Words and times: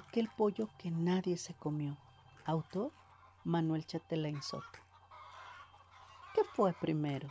Aquel 0.00 0.30
pollo 0.30 0.66
que 0.78 0.90
nadie 0.90 1.36
se 1.36 1.52
comió. 1.52 1.94
Autor 2.46 2.90
Manuel 3.44 3.84
Chatelain 3.84 4.40
Soto. 4.42 4.78
¿Qué 6.34 6.42
fue 6.54 6.72
primero? 6.72 7.28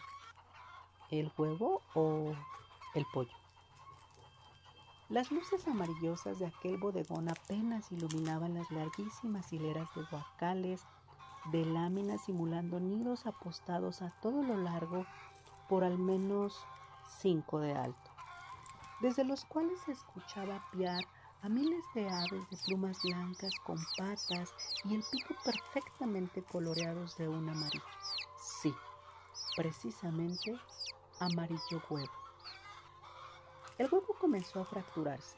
¿El 1.10 1.32
huevo 1.36 1.82
o 1.96 2.36
el 2.94 3.06
pollo? 3.12 3.36
Las 5.10 5.32
luces 5.32 5.68
amarillosas 5.68 6.38
de 6.38 6.46
aquel 6.46 6.78
bodegón 6.78 7.30
apenas 7.30 7.92
iluminaban 7.92 8.54
las 8.54 8.70
larguísimas 8.70 9.52
hileras 9.52 9.88
de 9.96 10.04
guacales, 10.12 10.86
de 11.46 11.66
láminas 11.66 12.26
simulando 12.26 12.80
nidos 12.80 13.26
apostados 13.26 14.04
a 14.04 14.12
todo 14.22 14.44
lo 14.44 14.58
largo 14.58 15.08
por 15.68 15.84
al 15.84 15.98
menos 15.98 16.64
cinco 17.20 17.60
de 17.60 17.74
alto, 17.74 18.12
desde 19.02 19.24
los 19.24 19.44
cuales 19.46 19.80
se 19.80 19.94
escuchaba 19.94 20.64
piar 20.72 21.04
a 21.42 21.48
miles 21.48 21.86
de 21.94 22.10
aves 22.10 22.50
de 22.50 22.58
plumas 22.66 23.02
blancas 23.04 23.54
con 23.64 23.78
patas 23.98 24.54
y 24.84 24.96
el 24.96 25.04
pico 25.10 25.34
perfectamente 25.44 26.44
coloreados 26.44 27.16
de 27.18 27.28
un 27.28 27.48
amarillo. 27.48 27.84
Sí, 28.38 28.76
precisamente 29.56 30.60
amarillo 31.20 31.82
huevo. 31.90 32.12
El 33.78 33.88
huevo 33.90 34.16
comenzó 34.20 34.60
a 34.60 34.66
fracturarse. 34.66 35.38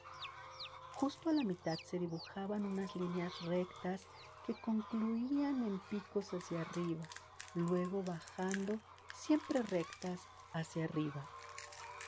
Justo 0.93 1.29
a 1.29 1.33
la 1.33 1.43
mitad 1.43 1.77
se 1.77 1.99
dibujaban 1.99 2.65
unas 2.65 2.95
líneas 2.95 3.33
rectas 3.45 4.07
que 4.45 4.59
concluían 4.61 5.63
en 5.63 5.79
picos 5.89 6.33
hacia 6.33 6.61
arriba, 6.61 7.05
luego 7.53 8.03
bajando, 8.03 8.79
siempre 9.13 9.61
rectas 9.61 10.21
hacia 10.53 10.85
arriba. 10.85 11.27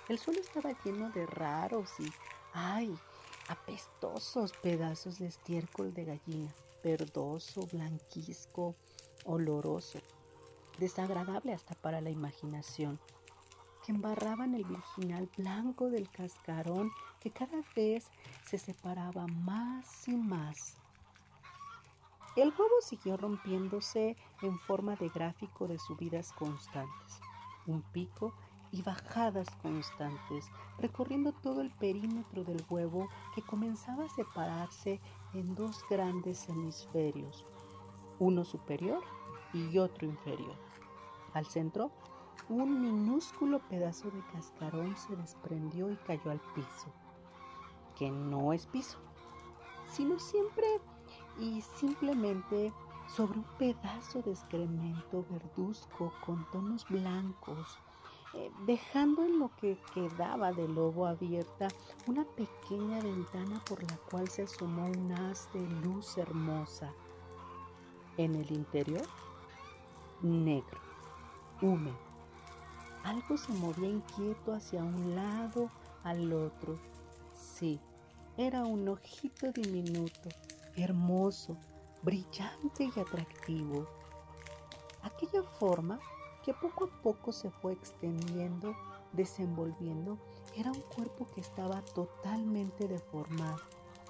El 0.10 0.18
suelo 0.18 0.42
estaba 0.42 0.72
lleno 0.84 1.10
de 1.12 1.26
raros 1.26 1.92
y, 2.00 2.12
ay, 2.54 3.00
apestosos 3.48 4.54
pedazos 4.54 5.20
de 5.20 5.28
estiércol 5.28 5.94
de 5.94 6.06
gallina, 6.06 6.54
verdoso, 6.84 7.68
blanquisco, 7.72 8.76
oloroso, 9.26 10.00
desagradable 10.80 11.54
hasta 11.54 11.76
para 11.76 12.02
la 12.02 12.10
imaginación 12.10 13.00
que 13.86 13.92
embarraban 13.92 14.56
el 14.56 14.64
virginal 14.64 15.30
blanco 15.38 15.90
del 15.90 16.10
cascarón 16.10 16.92
que 17.20 17.32
cada 17.32 17.64
vez 17.76 18.06
se 18.46 18.58
separaba 18.58 19.28
más 19.28 20.08
y 20.08 20.16
más. 20.16 20.78
El 22.36 22.50
huevo 22.50 22.82
siguió 22.82 23.18
rompiéndose 23.18 24.16
en 24.42 24.58
forma 24.60 24.96
de 24.96 25.10
gráfico 25.10 25.68
de 25.68 25.78
subidas 25.78 26.32
constantes, 26.32 27.20
un 27.68 27.82
pico 27.92 28.34
y 28.74 28.82
bajadas 28.82 29.48
constantes, 29.62 30.50
recorriendo 30.80 31.32
todo 31.32 31.62
el 31.62 31.70
perímetro 31.70 32.44
del 32.44 32.62
huevo 32.70 33.08
que 33.34 33.44
comenzaba 33.44 34.06
a 34.06 34.10
separarse 34.10 35.00
en 35.34 35.56
dos 35.56 35.86
grandes 35.90 36.50
hemisferios, 36.50 37.46
uno 38.20 38.44
superior 38.44 39.02
y 39.54 39.78
otro 39.78 40.08
inferior. 40.08 40.58
Al 41.34 41.46
centro 41.46 41.92
un 42.50 42.82
minúsculo 42.82 43.60
pedazo 43.70 44.12
de 44.12 44.22
cascarón 44.34 44.98
se 44.98 45.16
desprendió 45.16 45.90
y 45.90 45.96
cayó 45.98 46.32
al 46.32 46.42
piso, 46.54 46.92
que 47.96 48.12
no 48.12 48.52
es 48.52 48.66
piso, 48.66 48.98
sino 49.88 50.20
siempre 50.20 50.66
y 51.40 51.62
simplemente 51.62 52.74
sobre 53.08 53.40
un 53.40 53.46
pedazo 53.58 54.22
de 54.24 54.32
excremento 54.32 55.26
verduzco 55.30 56.12
con 56.26 56.46
tonos 56.52 56.86
blancos, 56.90 57.78
eh, 58.34 58.52
dejando 58.66 59.24
en 59.24 59.40
lo 59.40 59.52
que 59.58 59.78
quedaba 59.94 60.52
del 60.52 60.74
lobo 60.74 61.06
abierta 61.06 61.68
una 62.08 62.26
pequeña 62.26 63.00
ventana 63.02 63.62
por 63.66 63.82
la 63.84 63.98
cual 64.10 64.28
se 64.28 64.44
asomó 64.44 64.86
un 64.86 65.12
haz 65.12 65.50
de 65.54 65.68
luz 65.82 66.18
hermosa. 66.18 66.92
En 68.18 68.36
el 68.36 68.52
interior, 68.52 69.06
negro, 70.22 70.80
húmedo 71.62 72.14
algo 73.04 73.38
se 73.38 73.52
movía 73.54 73.90
inquieto 73.90 74.54
hacia 74.54 74.82
un 74.82 75.14
lado, 75.14 75.70
al 76.04 76.32
otro. 76.32 76.80
Sí, 77.34 77.80
era 78.38 78.64
un 78.64 78.88
ojito 78.88 79.52
diminuto, 79.52 80.30
hermoso, 80.78 81.58
brillante 82.02 82.90
y 82.96 83.00
atractivo. 83.00 83.86
Aquella 85.02 85.44
forma 85.44 86.00
que 86.44 86.54
poco 86.54 86.86
a 86.86 87.02
poco 87.02 87.32
se 87.32 87.50
fue 87.50 87.74
extendiendo, 87.74 88.76
desenvolviendo, 89.14 90.18
era 90.56 90.72
un 90.72 90.82
cuerpo 90.82 91.26
que 91.34 91.42
estaba 91.42 91.82
totalmente 91.82 92.88
deformado, 92.88 93.60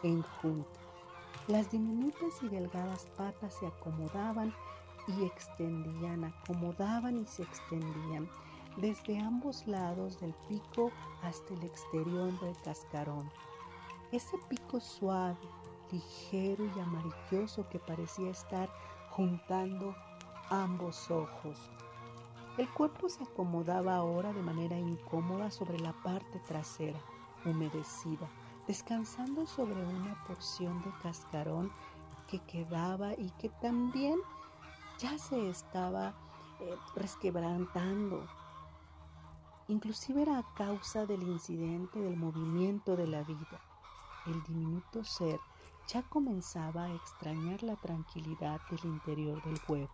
enjunto. 0.01 0.79
Las 1.47 1.71
diminutas 1.71 2.41
y 2.41 2.49
delgadas 2.49 3.05
patas 3.17 3.53
se 3.53 3.67
acomodaban 3.67 4.53
y 5.07 5.25
extendían, 5.25 6.23
acomodaban 6.23 7.21
y 7.21 7.25
se 7.25 7.43
extendían 7.43 8.29
desde 8.77 9.19
ambos 9.19 9.67
lados 9.67 10.19
del 10.19 10.33
pico 10.47 10.91
hasta 11.21 11.53
el 11.53 11.63
exterior 11.63 12.39
del 12.39 12.57
cascarón. 12.63 13.29
Ese 14.11 14.37
pico 14.49 14.79
suave, 14.79 15.37
ligero 15.91 16.65
y 16.65 16.79
amarilloso 16.79 17.67
que 17.69 17.79
parecía 17.79 18.31
estar 18.31 18.69
juntando 19.11 19.95
ambos 20.49 21.11
ojos. 21.11 21.69
El 22.57 22.69
cuerpo 22.69 23.09
se 23.09 23.23
acomodaba 23.23 23.95
ahora 23.95 24.31
de 24.33 24.43
manera 24.43 24.77
incómoda 24.77 25.49
sobre 25.49 25.79
la 25.79 25.93
parte 26.03 26.39
trasera, 26.47 26.99
humedecida, 27.45 28.29
descansando 28.67 29.47
sobre 29.47 29.83
una 29.85 30.23
porción 30.25 30.81
de 30.83 30.91
cascarón 31.01 31.71
que 32.27 32.39
quedaba 32.39 33.13
y 33.13 33.31
que 33.39 33.49
también 33.49 34.19
ya 34.99 35.17
se 35.17 35.49
estaba 35.49 36.13
eh, 36.59 36.75
resquebrantando 36.95 38.23
Inclusive 39.69 40.23
era 40.23 40.39
a 40.39 40.53
causa 40.55 41.05
del 41.05 41.23
incidente 41.23 41.97
del 41.99 42.17
movimiento 42.17 42.97
de 42.97 43.07
la 43.07 43.23
vida. 43.23 43.61
El 44.25 44.43
diminuto 44.43 45.05
ser 45.05 45.39
ya 45.87 46.01
comenzaba 46.03 46.83
a 46.83 46.93
extrañar 46.93 47.63
la 47.63 47.77
tranquilidad 47.77 48.59
del 48.69 48.83
interior 48.83 49.41
del 49.43 49.59
huevo. 49.67 49.93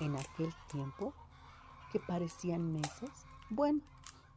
En 0.00 0.16
aquel 0.16 0.52
tiempo, 0.70 1.14
que 1.92 2.00
parecían 2.00 2.72
meses, 2.72 3.26
bueno, 3.50 3.80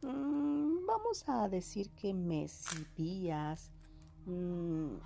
mm, 0.02 0.86
vamos 0.86 1.28
a 1.28 1.48
decir 1.48 1.90
que 1.90 2.12
meses 2.12 2.86
y 2.96 3.02
días, 3.02 3.72
mm, 4.26 4.96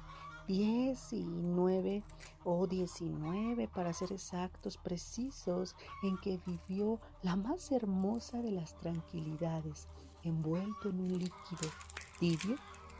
10 0.49 1.13
y 1.13 1.23
9 1.23 2.03
o 2.43 2.67
19 2.67 3.69
para 3.69 3.93
ser 3.93 4.13
exactos, 4.13 4.79
precisos, 4.79 5.77
en 6.03 6.19
que 6.19 6.41
vivió 6.45 6.99
la 7.23 7.37
más 7.37 7.71
hermosa 7.71 8.43
de 8.43 8.51
las 8.51 8.77
tranquilidades, 8.81 9.87
envuelto 10.25 10.89
en 10.89 11.01
un 11.03 11.19
líquido 11.19 11.71
tibio, 12.19 12.57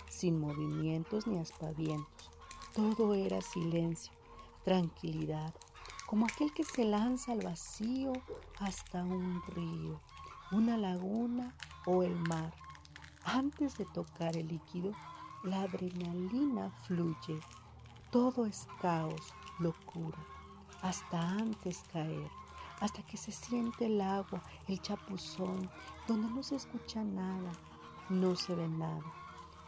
sin 0.09 0.39
movimientos 0.39 1.27
ni 1.27 1.39
aspavientos. 1.39 2.31
Todo 2.73 3.15
era 3.15 3.41
silencio, 3.41 4.13
tranquilidad, 4.65 5.53
como 6.11 6.27
aquel 6.27 6.53
que 6.53 6.65
se 6.65 6.85
lanza 6.85 7.31
al 7.31 7.41
vacío 7.41 8.13
hasta 8.59 9.05
un 9.05 9.41
río, 9.55 10.01
una 10.51 10.77
laguna 10.77 11.55
o 11.87 12.03
el 12.03 12.17
mar. 12.17 12.53
Antes 13.23 13.79
de 13.79 13.85
tocar 13.85 14.37
el 14.37 14.49
líquido, 14.49 14.91
la 15.45 15.61
adrenalina 15.61 16.73
fluye. 16.83 17.39
Todo 18.11 18.45
es 18.45 18.67
caos, 18.83 19.33
locura, 19.61 20.19
hasta 20.83 21.21
antes 21.21 21.85
caer, 21.93 22.29
hasta 22.81 23.05
que 23.05 23.17
se 23.17 23.31
siente 23.31 23.87
el 23.87 24.01
agua, 24.01 24.43
el 24.67 24.83
chapuzón, 24.83 25.71
donde 26.09 26.29
no 26.29 26.43
se 26.43 26.57
escucha 26.57 27.05
nada, 27.05 27.53
no 28.09 28.35
se 28.35 28.57
ve 28.57 28.67
nada. 28.67 29.15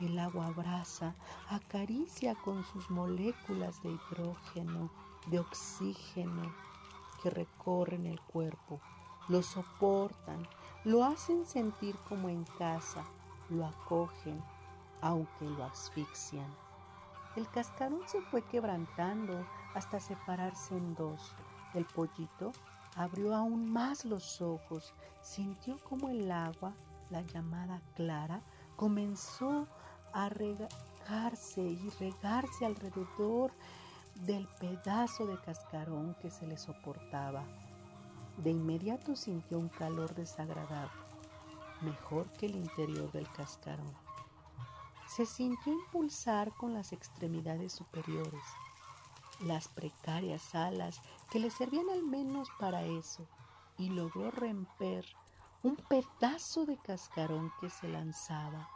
El 0.00 0.19
agua 0.19 0.49
abraza, 0.49 1.15
acaricia 1.49 2.35
con 2.35 2.65
sus 2.65 2.91
moléculas 2.91 3.81
de 3.85 3.93
hidrógeno, 3.93 4.91
de 5.27 5.41
oxígeno 5.41 6.43
que 7.23 7.31
recorren 7.31 8.07
el 8.07 8.21
cuerpo, 8.21 8.81
lo 9.29 9.43
soportan, 9.43 10.47
lo 10.85 11.05
hacen 11.05 11.47
sentir 11.47 11.97
como 12.09 12.29
en 12.29 12.45
casa, 12.59 13.05
lo 13.49 13.67
acogen, 13.67 14.43
aunque 15.01 15.45
lo 15.45 15.65
asfixian. 15.65 16.53
El 17.37 17.49
cascarón 17.49 18.03
se 18.07 18.21
fue 18.21 18.43
quebrantando 18.43 19.47
hasta 19.75 20.01
separarse 20.01 20.77
en 20.77 20.95
dos. 20.95 21.35
El 21.73 21.87
pollito 21.87 22.53
abrió 22.97 23.35
aún 23.35 23.73
más 23.73 24.05
los 24.05 24.43
ojos, 24.43 24.93
sintió 25.23 25.79
como 25.89 26.11
el 26.11 26.31
agua, 26.31 26.75
la 27.11 27.23
llamada 27.23 27.81
clara, 27.95 28.43
comenzó 28.77 29.67
a 30.13 30.29
regarse 30.29 31.63
y 31.63 31.89
regarse 31.99 32.67
alrededor 32.67 33.53
del 34.14 34.47
pedazo 34.61 35.26
de 35.26 35.38
cascarón 35.41 36.14
que 36.20 36.31
se 36.31 36.47
le 36.47 36.56
soportaba. 36.56 37.44
De 38.37 38.50
inmediato 38.50 39.17
sintió 39.17 39.59
un 39.59 39.69
calor 39.69 40.14
desagradable, 40.14 41.00
mejor 41.81 42.31
que 42.32 42.47
el 42.47 42.56
interior 42.56 43.11
del 43.12 43.31
cascarón 43.32 43.93
se 45.14 45.26
sintió 45.26 45.75
impulsar 45.75 46.53
con 46.53 46.73
las 46.73 46.93
extremidades 46.93 47.75
superiores, 47.75 48.43
las 49.41 49.69
precarias 49.69 50.55
alas 50.55 51.03
que 51.31 51.38
le 51.38 51.50
servían 51.50 51.91
al 51.91 52.03
menos 52.03 52.49
para 52.59 52.82
eso, 52.85 53.29
y 53.76 53.91
logró 53.91 54.31
romper 54.31 55.05
un 55.62 55.76
pedazo 55.76 56.64
de 56.64 56.79
cascarón 56.79 57.53
que 57.61 57.69
se 57.69 57.88
lanzaba, 57.88 58.70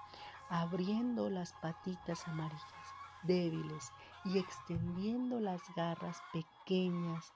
abriendo 0.50 1.30
las 1.30 1.54
patitas 1.54 2.28
amarillas, 2.28 2.94
débiles, 3.22 3.90
y 4.26 4.38
extendiendo 4.38 5.40
las 5.40 5.62
garras 5.74 6.20
pequeñas, 6.32 7.32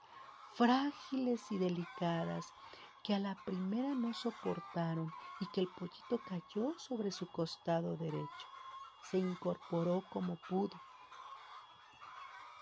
frágiles 0.53 1.41
y 1.51 1.57
delicadas, 1.57 2.53
que 3.03 3.15
a 3.15 3.19
la 3.19 3.35
primera 3.45 3.95
no 3.95 4.13
soportaron 4.13 5.11
y 5.39 5.47
que 5.47 5.61
el 5.61 5.67
pollito 5.67 6.19
cayó 6.27 6.77
sobre 6.77 7.11
su 7.11 7.27
costado 7.27 7.95
derecho. 7.95 8.47
Se 9.09 9.17
incorporó 9.17 10.03
como 10.11 10.35
pudo. 10.47 10.79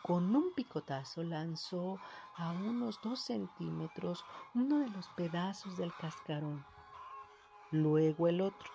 Con 0.03 0.33
un 0.35 0.53
picotazo 0.53 1.23
lanzó 1.23 1.99
a 2.37 2.51
unos 2.51 3.01
dos 3.01 3.19
centímetros 3.19 4.23
uno 4.53 4.79
de 4.79 4.89
los 4.89 5.07
pedazos 5.09 5.75
del 5.75 5.93
cascarón, 5.93 6.65
luego 7.71 8.27
el 8.27 8.41
otro. 8.41 8.71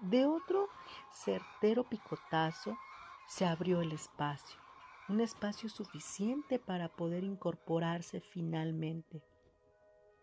De 0.00 0.24
otro 0.26 0.68
certero 1.12 1.84
picotazo 1.84 2.78
se 3.28 3.44
abrió 3.44 3.82
el 3.82 3.92
espacio, 3.92 4.58
un 5.08 5.20
espacio 5.20 5.68
suficiente 5.68 6.58
para 6.58 6.88
poder 6.88 7.24
incorporarse 7.24 8.20
finalmente. 8.20 9.22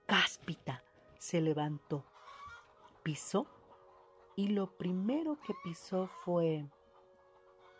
Cáspita 0.07 0.83
se 1.19 1.39
levantó, 1.39 2.03
pisó 3.03 3.47
y 4.35 4.47
lo 4.47 4.75
primero 4.75 5.39
que 5.41 5.53
pisó 5.63 6.09
fue 6.23 6.65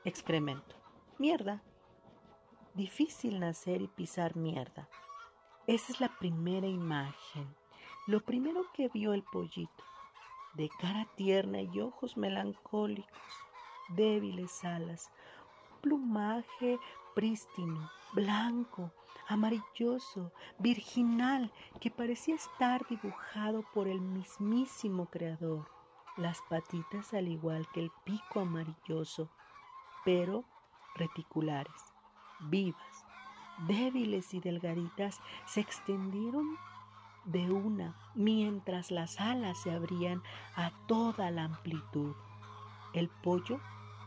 excremento, 0.03 0.75
mierda. 1.17 1.63
Difícil 2.75 3.39
nacer 3.39 3.81
y 3.81 3.87
pisar 3.87 4.35
mierda. 4.35 4.87
Esa 5.65 5.91
es 5.91 5.99
la 5.99 6.15
primera 6.19 6.67
imagen, 6.67 7.55
lo 8.05 8.19
primero 8.19 8.71
que 8.73 8.89
vio 8.89 9.13
el 9.13 9.23
pollito, 9.23 9.83
de 10.53 10.69
cara 10.79 11.07
tierna 11.15 11.61
y 11.61 11.79
ojos 11.79 12.15
melancólicos, 12.15 13.09
débiles 13.89 14.63
alas, 14.63 15.11
plumaje 15.81 16.79
prístino, 17.15 17.89
blanco, 18.13 18.91
amarilloso, 19.27 20.31
virginal, 20.59 21.51
que 21.79 21.89
parecía 21.89 22.35
estar 22.35 22.85
dibujado 22.87 23.63
por 23.73 23.87
el 23.87 24.01
mismísimo 24.01 25.07
Creador. 25.07 25.67
Las 26.17 26.41
patitas 26.49 27.13
al 27.13 27.27
igual 27.27 27.67
que 27.73 27.79
el 27.79 27.91
pico 28.03 28.41
amarilloso, 28.41 29.29
pero 30.03 30.43
reticulares, 30.95 31.93
vivas, 32.41 33.05
débiles 33.67 34.33
y 34.33 34.39
delgaditas, 34.39 35.19
se 35.45 35.61
extendieron 35.61 36.45
de 37.23 37.49
una 37.51 37.95
mientras 38.13 38.91
las 38.91 39.19
alas 39.19 39.57
se 39.61 39.71
abrían 39.71 40.21
a 40.55 40.71
toda 40.87 41.31
la 41.31 41.45
amplitud. 41.45 42.13
El 42.95 43.09
pollo 43.09 43.59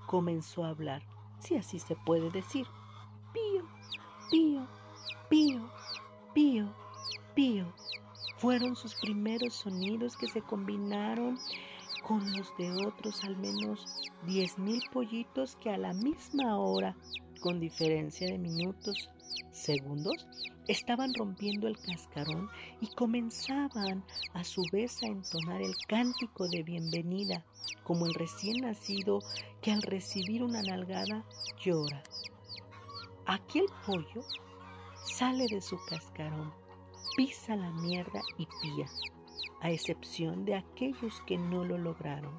comenzó 0.06 0.64
a 0.64 0.70
hablar, 0.70 1.02
si 1.40 1.56
así 1.56 1.78
se 1.78 1.94
puede 1.94 2.30
decir. 2.30 2.66
Pío, 3.34 3.68
pío, 4.30 4.66
pío, 5.28 5.70
pío, 6.32 6.74
pío. 7.34 7.66
Fueron 8.38 8.74
sus 8.76 8.94
primeros 8.94 9.52
sonidos 9.52 10.16
que 10.16 10.26
se 10.26 10.40
combinaron 10.40 11.38
con 12.06 12.20
los 12.32 12.56
de 12.56 12.72
otros 12.86 13.22
al 13.24 13.36
menos 13.36 14.08
diez 14.26 14.58
mil 14.58 14.82
pollitos 14.90 15.56
que 15.56 15.68
a 15.68 15.76
la 15.76 15.92
misma 15.92 16.56
hora, 16.56 16.96
con 17.42 17.60
diferencia 17.60 18.26
de 18.26 18.38
minutos, 18.38 19.10
segundos, 19.52 20.26
estaban 20.68 21.14
rompiendo 21.14 21.66
el 21.66 21.78
cascarón 21.78 22.50
y 22.80 22.88
comenzaban 22.94 24.04
a 24.34 24.44
su 24.44 24.62
vez 24.70 25.02
a 25.02 25.06
entonar 25.06 25.62
el 25.62 25.74
cántico 25.88 26.46
de 26.46 26.62
bienvenida, 26.62 27.44
como 27.84 28.06
el 28.06 28.12
recién 28.12 28.60
nacido 28.60 29.20
que 29.62 29.72
al 29.72 29.82
recibir 29.82 30.42
una 30.42 30.62
nalgada 30.62 31.24
llora. 31.58 32.02
Aquel 33.24 33.64
pollo 33.86 34.22
sale 35.04 35.46
de 35.48 35.62
su 35.62 35.78
cascarón, 35.88 36.52
pisa 37.16 37.56
la 37.56 37.70
mierda 37.70 38.20
y 38.36 38.46
pía, 38.60 38.86
a 39.62 39.70
excepción 39.70 40.44
de 40.44 40.56
aquellos 40.56 41.22
que 41.26 41.38
no 41.38 41.64
lo 41.64 41.78
lograron. 41.78 42.38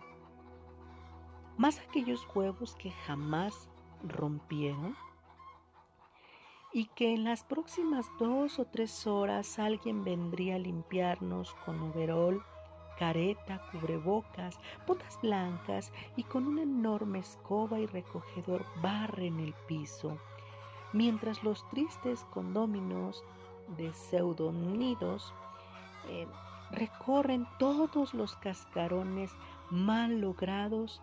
Más 1.58 1.80
aquellos 1.80 2.26
huevos 2.34 2.76
que 2.76 2.92
jamás 2.92 3.70
rompieron 4.04 4.96
y 6.72 6.86
que 6.88 7.14
en 7.14 7.24
las 7.24 7.44
próximas 7.44 8.06
dos 8.20 8.60
o 8.60 8.66
tres 8.66 9.08
horas 9.08 9.58
alguien 9.58 10.04
vendría 10.04 10.56
a 10.56 10.60
limpiarnos 10.60 11.56
con 11.66 11.82
overol, 11.82 12.44
careta, 12.98 13.62
cubrebocas, 13.72 14.60
botas 14.86 15.20
blancas 15.22 15.92
y 16.16 16.24
con 16.24 16.46
una 16.46 16.64
enorme 16.64 17.20
escoba 17.20 17.80
y 17.80 17.86
recogedor 17.88 18.66
barre 18.82 19.28
en 19.28 19.40
el 19.40 19.54
piso, 19.68 20.20
mientras 20.94 21.44
los 21.44 21.68
tristes 21.70 22.26
condóminos 22.32 23.24
de 23.78 23.94
pseudonidos 23.94 25.34
eh, 26.08 26.28
recorren 26.72 27.48
todos 27.58 28.14
los 28.14 28.36
cascarones 28.36 29.32
mal 29.72 30.20
logrados 30.20 31.02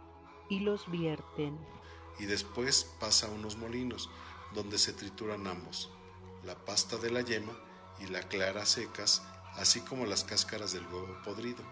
y 0.48 0.60
los 0.60 0.88
vierten. 0.90 1.58
Y 2.18 2.26
después 2.26 2.96
pasa 3.00 3.26
a 3.26 3.30
unos 3.30 3.56
molinos 3.56 4.08
donde 4.56 4.78
se 4.78 4.94
trituran 4.94 5.46
ambos, 5.46 5.90
la 6.42 6.56
pasta 6.64 6.96
de 6.96 7.10
la 7.10 7.20
yema 7.20 7.52
y 8.00 8.06
la 8.06 8.22
clara 8.22 8.64
secas, 8.64 9.22
así 9.56 9.82
como 9.82 10.06
las 10.06 10.24
cáscaras 10.24 10.72
del 10.72 10.86
huevo 10.86 11.20
podrido. 11.22 11.62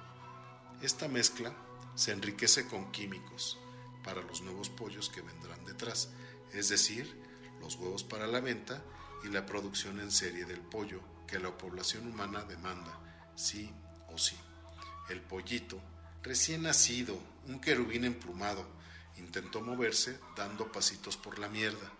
Esta 0.82 1.08
mezcla 1.08 1.54
se 1.94 2.12
enriquece 2.12 2.68
con 2.68 2.92
químicos 2.92 3.58
para 4.04 4.20
los 4.20 4.42
nuevos 4.42 4.68
pollos 4.68 5.08
que 5.08 5.22
vendrán 5.22 5.64
detrás, 5.64 6.10
es 6.52 6.68
decir, 6.68 7.18
los 7.58 7.76
huevos 7.76 8.04
para 8.04 8.26
la 8.26 8.40
venta 8.40 8.84
y 9.24 9.28
la 9.28 9.46
producción 9.46 9.98
en 9.98 10.10
serie 10.10 10.44
del 10.44 10.60
pollo 10.60 11.00
que 11.26 11.38
la 11.38 11.56
población 11.56 12.06
humana 12.06 12.44
demanda, 12.44 13.00
sí 13.34 13.72
o 14.12 14.18
sí. 14.18 14.36
El 15.08 15.22
pollito, 15.22 15.80
recién 16.22 16.64
nacido, 16.64 17.18
un 17.46 17.60
querubín 17.60 18.04
emplumado, 18.04 18.66
intentó 19.16 19.62
moverse 19.62 20.20
dando 20.36 20.70
pasitos 20.70 21.16
por 21.16 21.38
la 21.38 21.48
mierda 21.48 21.90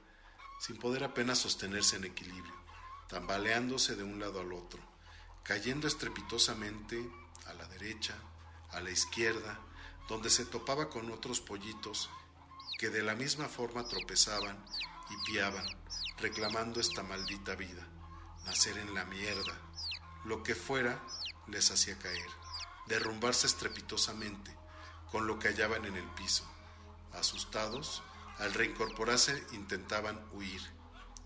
sin 0.65 0.79
poder 0.79 1.05
apenas 1.05 1.41
sostenerse 1.41 1.97
en 1.97 2.05
equilibrio, 2.05 2.55
tambaleándose 3.07 3.97
de 3.97 4.03
un 4.03 4.19
lado 4.19 4.41
al 4.41 4.55
otro, 4.55 4.81
cayendo 5.43 5.87
estrepitosamente 5.87 7.07
a 7.47 7.53
la 7.53 7.67
derecha, 7.69 8.15
a 8.71 8.81
la 8.81 8.91
izquierda, 8.91 9.61
donde 10.09 10.31
se 10.31 10.47
topaba 10.47 10.89
con 10.89 11.11
otros 11.11 11.43
pollitos 11.43 12.09
que 12.79 12.89
de 12.89 13.03
la 13.03 13.15
misma 13.15 13.47
forma 13.47 13.87
tropezaban 13.87 14.65
y 15.11 15.31
piaban, 15.31 15.67
reclamando 16.17 16.81
esta 16.81 17.03
maldita 17.03 17.55
vida, 17.57 17.87
nacer 18.47 18.79
en 18.79 18.95
la 18.95 19.05
mierda, 19.05 19.61
lo 20.25 20.43
que 20.43 20.55
fuera 20.55 20.99
les 21.47 21.71
hacía 21.71 21.99
caer, 21.99 22.31
derrumbarse 22.87 23.47
estrepitosamente 23.47 24.57
con 25.11 25.27
lo 25.27 25.39
que 25.39 25.49
hallaban 25.49 25.85
en 25.85 25.97
el 25.97 26.09
piso. 26.13 26.51
Asustados, 27.13 28.03
al 28.39 28.53
reincorporarse 28.53 29.47
intentaban 29.53 30.21
huir. 30.33 30.61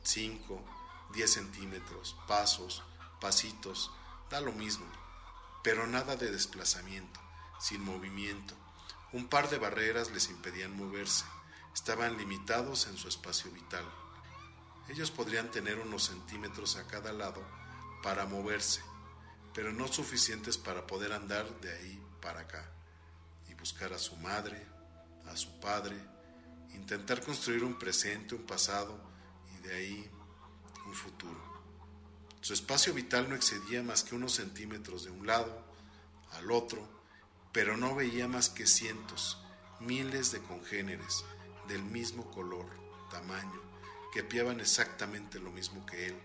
Cinco, 0.02 0.64
diez 1.12 1.32
centímetros, 1.32 2.16
pasos, 2.26 2.82
pasitos, 3.20 3.90
da 4.30 4.40
lo 4.40 4.52
mismo. 4.52 4.86
Pero 5.62 5.86
nada 5.86 6.16
de 6.16 6.30
desplazamiento, 6.30 7.20
sin 7.60 7.82
movimiento. 7.82 8.54
Un 9.12 9.28
par 9.28 9.48
de 9.50 9.58
barreras 9.58 10.10
les 10.10 10.28
impedían 10.28 10.76
moverse. 10.76 11.24
Estaban 11.74 12.16
limitados 12.16 12.86
en 12.86 12.96
su 12.96 13.08
espacio 13.08 13.50
vital. 13.50 13.84
Ellos 14.88 15.10
podrían 15.10 15.50
tener 15.50 15.78
unos 15.78 16.04
centímetros 16.04 16.76
a 16.76 16.86
cada 16.86 17.12
lado 17.12 17.42
para 18.02 18.26
moverse, 18.26 18.82
pero 19.52 19.72
no 19.72 19.88
suficientes 19.88 20.56
para 20.56 20.86
poder 20.86 21.12
andar 21.12 21.60
de 21.60 21.72
ahí 21.74 22.02
para 22.22 22.40
acá 22.40 22.70
y 23.48 23.54
buscar 23.54 23.92
a 23.92 23.98
su 23.98 24.16
madre, 24.16 24.66
a 25.26 25.36
su 25.36 25.60
padre, 25.60 25.96
intentar 26.74 27.22
construir 27.22 27.64
un 27.64 27.78
presente, 27.78 28.34
un 28.34 28.44
pasado 28.44 28.98
y 29.54 29.66
de 29.66 29.74
ahí 29.74 30.10
un 30.86 30.94
futuro. 30.94 31.48
Su 32.40 32.54
espacio 32.54 32.94
vital 32.94 33.28
no 33.28 33.34
excedía 33.34 33.82
más 33.82 34.04
que 34.04 34.14
unos 34.14 34.34
centímetros 34.34 35.04
de 35.04 35.10
un 35.10 35.26
lado 35.26 35.64
al 36.32 36.50
otro, 36.50 36.86
pero 37.52 37.76
no 37.76 37.94
veía 37.94 38.28
más 38.28 38.48
que 38.48 38.66
cientos, 38.66 39.38
miles 39.80 40.32
de 40.32 40.40
congéneres 40.40 41.24
del 41.66 41.82
mismo 41.82 42.30
color, 42.30 42.66
tamaño, 43.10 43.60
que 44.12 44.22
piaban 44.22 44.60
exactamente 44.60 45.38
lo 45.38 45.50
mismo 45.50 45.84
que 45.84 46.06
él, 46.06 46.16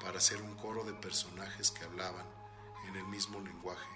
para 0.00 0.20
ser 0.20 0.42
un 0.42 0.54
coro 0.56 0.84
de 0.84 0.94
personajes 0.94 1.70
que 1.70 1.84
hablaban 1.84 2.26
en 2.88 2.96
el 2.96 3.06
mismo 3.06 3.40
lenguaje, 3.40 3.86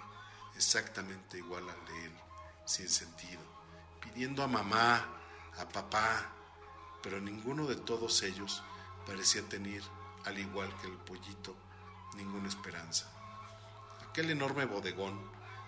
exactamente 0.55 1.37
igual 1.37 1.69
al 1.69 1.85
de 1.85 2.05
él, 2.05 2.13
sin 2.65 2.89
sentido, 2.89 3.41
pidiendo 4.01 4.43
a 4.43 4.47
mamá, 4.47 5.16
a 5.59 5.67
papá, 5.67 6.29
pero 7.01 7.19
ninguno 7.19 7.65
de 7.65 7.75
todos 7.75 8.23
ellos 8.23 8.63
parecía 9.05 9.47
tener, 9.47 9.81
al 10.25 10.37
igual 10.39 10.75
que 10.81 10.87
el 10.87 10.97
pollito, 10.97 11.55
ninguna 12.15 12.47
esperanza. 12.47 13.11
Aquel 14.09 14.29
enorme 14.31 14.65
bodegón 14.65 15.19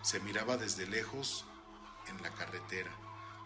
se 0.01 0.19
miraba 0.19 0.57
desde 0.57 0.87
lejos 0.87 1.45
en 2.07 2.21
la 2.21 2.31
carretera, 2.31 2.91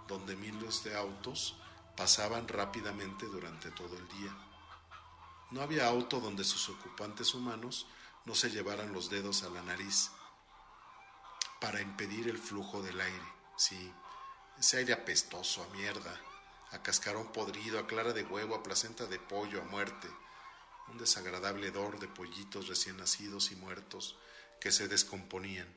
donde 0.07 0.35
miles 0.35 0.83
de 0.83 0.95
autos 0.97 1.55
pasaban 1.95 2.47
rápidamente 2.47 3.25
durante 3.25 3.71
todo 3.71 3.97
el 3.97 4.07
día. 4.09 4.35
No 5.51 5.61
había 5.61 5.87
auto 5.87 6.19
donde 6.19 6.43
sus 6.43 6.69
ocupantes 6.69 7.33
humanos 7.33 7.87
no 8.25 8.35
se 8.35 8.49
llevaran 8.49 8.93
los 8.93 9.09
dedos 9.09 9.43
a 9.43 9.49
la 9.49 9.61
nariz 9.61 10.09
para 11.59 11.81
impedir 11.81 12.27
el 12.27 12.37
flujo 12.37 12.81
del 12.81 12.99
aire. 12.99 13.33
Sí, 13.55 13.93
ese 14.57 14.77
aire 14.77 14.93
apestoso 14.93 15.63
a 15.63 15.75
mierda, 15.75 16.19
a 16.73 16.81
cascarón 16.81 17.31
podrido, 17.31 17.79
a 17.79 17.87
clara 17.87 18.13
de 18.13 18.23
huevo, 18.23 18.55
a 18.55 18.63
placenta 18.63 19.05
de 19.05 19.19
pollo, 19.19 19.61
a 19.61 19.65
muerte, 19.65 20.09
un 20.87 20.97
desagradable 20.97 21.67
hedor 21.67 21.99
de 21.99 22.07
pollitos 22.07 22.67
recién 22.67 22.97
nacidos 22.97 23.51
y 23.51 23.55
muertos 23.55 24.17
que 24.59 24.71
se 24.71 24.87
descomponían, 24.87 25.71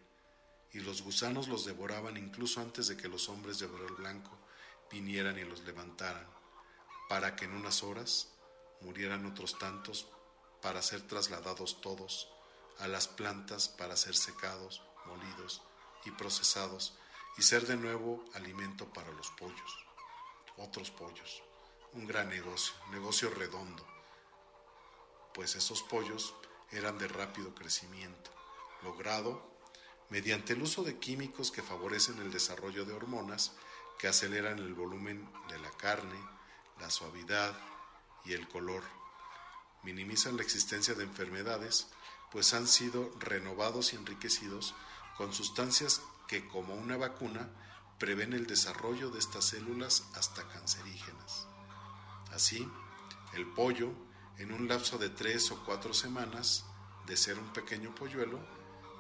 y 0.73 0.81
los 0.81 1.03
gusanos 1.03 1.49
los 1.49 1.65
devoraban 1.65 2.17
incluso 2.17 2.61
antes 2.61 2.89
de 2.89 2.97
que 2.97 3.09
los 3.09 3.29
hombres 3.29 3.59
de 3.59 3.67
overol 3.67 3.95
blanco 3.95 4.39
vinieran 4.91 5.39
y 5.39 5.45
los 5.45 5.61
levantaran, 5.61 6.27
para 7.09 7.37
que 7.37 7.45
en 7.45 7.53
unas 7.53 7.83
horas 7.83 8.29
murieran 8.81 9.27
otros 9.27 9.59
tantos 9.59 10.09
para 10.63 10.83
ser 10.83 11.03
trasladados 11.03 11.81
todos 11.81 12.29
a 12.79 12.89
las 12.89 13.07
plantas 13.07 13.69
para 13.69 13.97
ser 13.97 14.17
secados, 14.17 14.83
molidos 15.07 15.63
y 16.05 16.11
procesados 16.11 16.95
y 17.37 17.43
ser 17.43 17.67
de 17.67 17.77
nuevo 17.77 18.25
alimento 18.35 18.93
para 18.93 19.13
los 19.13 19.31
pollos, 19.31 19.86
otros 20.57 20.91
pollos. 20.91 21.43
Un 21.93 22.07
gran 22.07 22.29
negocio, 22.29 22.75
negocio 22.91 23.31
redondo, 23.31 23.87
pues 25.33 25.55
esos 25.55 25.83
pollos 25.83 26.35
eran 26.71 26.99
de 26.99 27.09
rápido 27.09 27.55
crecimiento, 27.55 28.31
logrado 28.83 29.57
mediante 30.09 30.53
el 30.53 30.63
uso 30.63 30.83
de 30.83 30.99
químicos 30.99 31.51
que 31.51 31.63
favorecen 31.63 32.19
el 32.21 32.31
desarrollo 32.31 32.85
de 32.85 32.93
hormonas 32.93 33.53
que 33.99 34.09
aceleran 34.09 34.59
el 34.59 34.75
volumen 34.75 35.29
de 35.49 35.59
la 35.59 35.71
carne, 35.71 36.19
la 36.81 36.91
suavidad 36.91 37.59
y 38.25 38.35
el 38.35 38.47
color. 38.49 38.83
Minimizan 39.83 40.37
la 40.37 40.43
existencia 40.43 40.95
de 40.95 41.05
enfermedades, 41.05 41.89
pues 42.31 42.53
han 42.55 42.67
sido 42.67 43.11
renovados 43.19 43.93
y 43.93 43.97
enriquecidos 43.97 44.75
con 45.17 45.33
sustancias 45.33 46.03
que, 46.29 46.47
como 46.49 46.75
una 46.75 46.97
vacuna, 46.97 47.49
prevén 47.99 48.33
el 48.33 48.47
desarrollo 48.47 49.11
de 49.11 49.19
estas 49.19 49.47
células 49.47 50.05
hasta 50.15 50.47
cancerígenas. 50.49 51.47
Así, 52.33 52.69
el 53.35 53.47
pollo, 53.47 53.93
en 54.39 54.53
un 54.53 54.69
lapso 54.69 54.99
de 54.99 55.09
tres 55.09 55.51
o 55.51 55.65
cuatro 55.65 55.95
semanas 55.95 56.65
de 57.07 57.17
ser 57.17 57.39
un 57.39 57.53
pequeño 57.53 57.95
polluelo, 57.95 58.39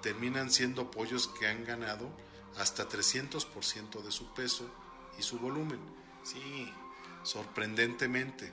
terminan 0.02 0.50
siendo 0.50 0.90
pollos 0.90 1.28
que 1.28 1.46
han 1.46 1.64
ganado 1.64 2.10
hasta 2.56 2.88
300% 2.88 4.02
de 4.02 4.12
su 4.12 4.32
peso 4.34 4.70
y 5.18 5.22
su 5.22 5.38
volumen. 5.38 5.80
Sí, 6.22 6.72
sorprendentemente, 7.22 8.52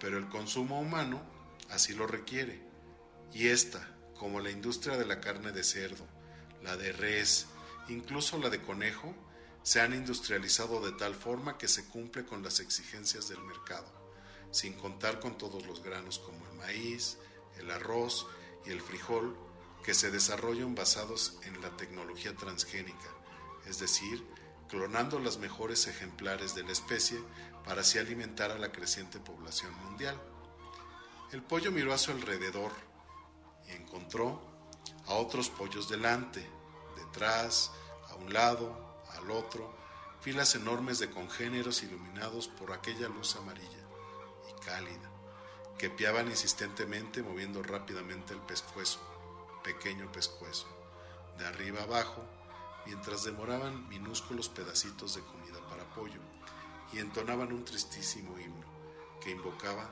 pero 0.00 0.18
el 0.18 0.28
consumo 0.28 0.80
humano 0.80 1.22
así 1.70 1.94
lo 1.94 2.06
requiere. 2.06 2.62
Y 3.32 3.48
esta, 3.48 3.96
como 4.16 4.40
la 4.40 4.50
industria 4.50 4.96
de 4.96 5.06
la 5.06 5.20
carne 5.20 5.52
de 5.52 5.64
cerdo, 5.64 6.06
la 6.62 6.76
de 6.76 6.92
res, 6.92 7.46
incluso 7.88 8.38
la 8.38 8.50
de 8.50 8.62
conejo, 8.62 9.14
se 9.62 9.80
han 9.80 9.94
industrializado 9.94 10.80
de 10.80 10.92
tal 10.92 11.14
forma 11.14 11.58
que 11.58 11.68
se 11.68 11.88
cumple 11.88 12.24
con 12.24 12.42
las 12.42 12.60
exigencias 12.60 13.28
del 13.28 13.42
mercado, 13.42 13.86
sin 14.50 14.74
contar 14.74 15.20
con 15.20 15.38
todos 15.38 15.66
los 15.66 15.82
granos 15.82 16.18
como 16.18 16.46
el 16.46 16.54
maíz, 16.54 17.18
el 17.58 17.70
arroz 17.70 18.26
y 18.66 18.70
el 18.70 18.80
frijol, 18.80 19.36
que 19.84 19.94
se 19.94 20.10
desarrollan 20.10 20.74
basados 20.74 21.38
en 21.44 21.60
la 21.60 21.76
tecnología 21.76 22.36
transgénica, 22.36 23.08
es 23.66 23.78
decir, 23.78 24.24
clonando 24.68 25.18
las 25.18 25.38
mejores 25.38 25.86
ejemplares 25.86 26.54
de 26.54 26.62
la 26.62 26.72
especie 26.72 27.18
para 27.64 27.82
así 27.82 27.98
alimentar 27.98 28.50
a 28.50 28.58
la 28.58 28.72
creciente 28.72 29.18
población 29.18 29.74
mundial. 29.84 30.20
El 31.32 31.42
pollo 31.42 31.72
miró 31.72 31.92
a 31.92 31.98
su 31.98 32.10
alrededor 32.10 32.72
y 33.68 33.72
encontró 33.72 34.40
a 35.06 35.14
otros 35.14 35.50
pollos 35.50 35.88
delante, 35.88 36.48
detrás, 36.96 37.70
a 38.08 38.14
un 38.16 38.32
lado, 38.32 38.91
al 39.22 39.30
otro, 39.30 39.72
filas 40.20 40.54
enormes 40.54 40.98
de 40.98 41.10
congéneros 41.10 41.82
iluminados 41.82 42.48
por 42.48 42.72
aquella 42.72 43.08
luz 43.08 43.36
amarilla 43.36 43.86
y 44.48 44.64
cálida, 44.64 45.10
que 45.78 45.90
piaban 45.90 46.28
insistentemente 46.28 47.22
moviendo 47.22 47.62
rápidamente 47.62 48.34
el 48.34 48.40
pescuezo, 48.40 49.00
pequeño 49.64 50.10
pescuezo, 50.12 50.66
de 51.38 51.46
arriba 51.46 51.82
abajo, 51.82 52.22
mientras 52.86 53.24
demoraban 53.24 53.88
minúsculos 53.88 54.48
pedacitos 54.48 55.14
de 55.14 55.22
comida 55.22 55.60
para 55.68 55.88
pollo 55.94 56.20
y 56.92 56.98
entonaban 56.98 57.52
un 57.52 57.64
tristísimo 57.64 58.38
himno 58.38 58.66
que 59.20 59.30
invocaba 59.30 59.88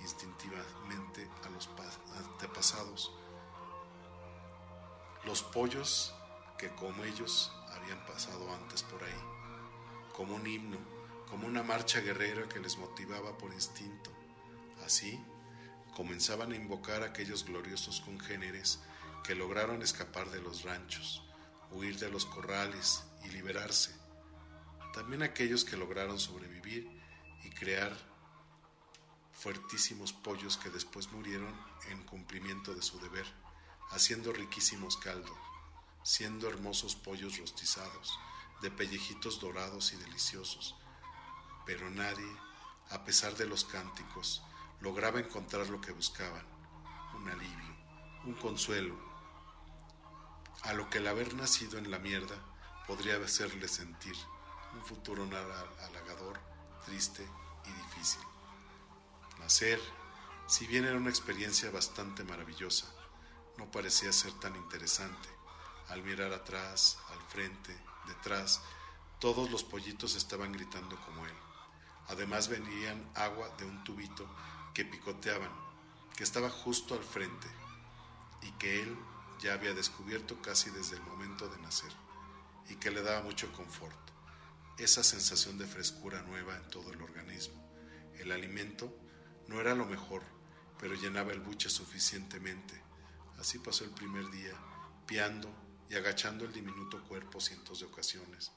instintivamente 0.00 1.28
a 1.44 1.50
los 1.50 1.68
antepasados, 2.16 3.12
los 5.24 5.42
pollos 5.42 6.14
que 6.58 6.68
como 6.74 7.04
ellos 7.04 7.52
habían 7.80 8.04
pasado 8.06 8.52
antes 8.54 8.82
por 8.82 9.02
ahí, 9.02 9.22
como 10.14 10.34
un 10.34 10.46
himno, 10.46 10.78
como 11.28 11.46
una 11.46 11.62
marcha 11.62 12.00
guerrera 12.00 12.48
que 12.48 12.60
les 12.60 12.76
motivaba 12.76 13.36
por 13.38 13.52
instinto. 13.52 14.10
Así, 14.84 15.18
comenzaban 15.94 16.52
a 16.52 16.56
invocar 16.56 17.02
aquellos 17.02 17.44
gloriosos 17.44 18.00
congéneres 18.00 18.80
que 19.22 19.34
lograron 19.34 19.82
escapar 19.82 20.30
de 20.30 20.40
los 20.40 20.62
ranchos, 20.62 21.22
huir 21.70 21.98
de 21.98 22.10
los 22.10 22.26
corrales 22.26 23.04
y 23.24 23.28
liberarse. 23.28 23.94
También 24.92 25.22
aquellos 25.22 25.64
que 25.64 25.76
lograron 25.76 26.18
sobrevivir 26.18 26.88
y 27.44 27.50
crear 27.50 27.96
fuertísimos 29.32 30.12
pollos 30.12 30.56
que 30.56 30.70
después 30.70 31.10
murieron 31.12 31.54
en 31.88 32.02
cumplimiento 32.04 32.74
de 32.74 32.82
su 32.82 32.98
deber, 33.00 33.26
haciendo 33.90 34.32
riquísimos 34.32 34.96
caldos, 34.96 35.38
siendo 36.02 36.48
hermosos 36.48 36.96
pollos 36.96 37.38
rostizados, 37.38 38.18
de 38.62 38.70
pellejitos 38.70 39.40
dorados 39.40 39.92
y 39.92 39.96
deliciosos. 39.96 40.76
Pero 41.66 41.90
nadie, 41.90 42.30
a 42.90 43.04
pesar 43.04 43.34
de 43.36 43.46
los 43.46 43.64
cánticos, 43.64 44.42
lograba 44.80 45.20
encontrar 45.20 45.68
lo 45.68 45.80
que 45.80 45.92
buscaban, 45.92 46.46
un 47.14 47.28
alivio, 47.28 47.76
un 48.24 48.34
consuelo, 48.34 48.96
a 50.62 50.72
lo 50.74 50.90
que 50.90 50.98
el 50.98 51.08
haber 51.08 51.34
nacido 51.34 51.78
en 51.78 51.90
la 51.90 51.98
mierda 51.98 52.36
podría 52.86 53.16
hacerle 53.16 53.68
sentir 53.68 54.14
un 54.74 54.84
futuro 54.84 55.24
halagador, 55.24 56.38
triste 56.84 57.26
y 57.64 57.72
difícil. 57.72 58.22
Nacer, 59.38 59.80
si 60.46 60.66
bien 60.66 60.84
era 60.84 60.96
una 60.96 61.10
experiencia 61.10 61.70
bastante 61.70 62.24
maravillosa, 62.24 62.86
no 63.56 63.70
parecía 63.70 64.12
ser 64.12 64.32
tan 64.34 64.54
interesante. 64.56 65.28
Al 65.90 66.02
mirar 66.02 66.32
atrás, 66.32 66.98
al 67.10 67.20
frente, 67.28 67.76
detrás, 68.06 68.62
todos 69.18 69.50
los 69.50 69.64
pollitos 69.64 70.14
estaban 70.14 70.52
gritando 70.52 70.98
como 71.00 71.26
él. 71.26 71.34
Además 72.08 72.48
venían 72.48 73.08
agua 73.14 73.48
de 73.58 73.64
un 73.64 73.84
tubito 73.84 74.26
que 74.72 74.84
picoteaban, 74.84 75.50
que 76.16 76.24
estaba 76.24 76.48
justo 76.48 76.94
al 76.94 77.04
frente 77.04 77.48
y 78.42 78.50
que 78.52 78.82
él 78.82 78.96
ya 79.40 79.54
había 79.54 79.74
descubierto 79.74 80.40
casi 80.40 80.70
desde 80.70 80.96
el 80.96 81.02
momento 81.02 81.48
de 81.48 81.58
nacer 81.58 81.92
y 82.68 82.76
que 82.76 82.90
le 82.90 83.02
daba 83.02 83.22
mucho 83.22 83.52
confort, 83.52 83.98
esa 84.78 85.02
sensación 85.02 85.58
de 85.58 85.66
frescura 85.66 86.22
nueva 86.22 86.56
en 86.56 86.70
todo 86.70 86.92
el 86.92 87.02
organismo. 87.02 87.60
El 88.18 88.32
alimento 88.32 88.96
no 89.48 89.60
era 89.60 89.74
lo 89.74 89.86
mejor, 89.86 90.22
pero 90.78 90.94
llenaba 90.94 91.32
el 91.32 91.40
buche 91.40 91.68
suficientemente. 91.68 92.80
Así 93.38 93.58
pasó 93.58 93.84
el 93.84 93.90
primer 93.90 94.30
día, 94.30 94.54
piando 95.06 95.50
y 95.90 95.96
agachando 95.96 96.44
el 96.44 96.52
diminuto 96.52 97.02
cuerpo 97.02 97.40
cientos 97.40 97.80
de 97.80 97.86
ocasiones, 97.86 98.52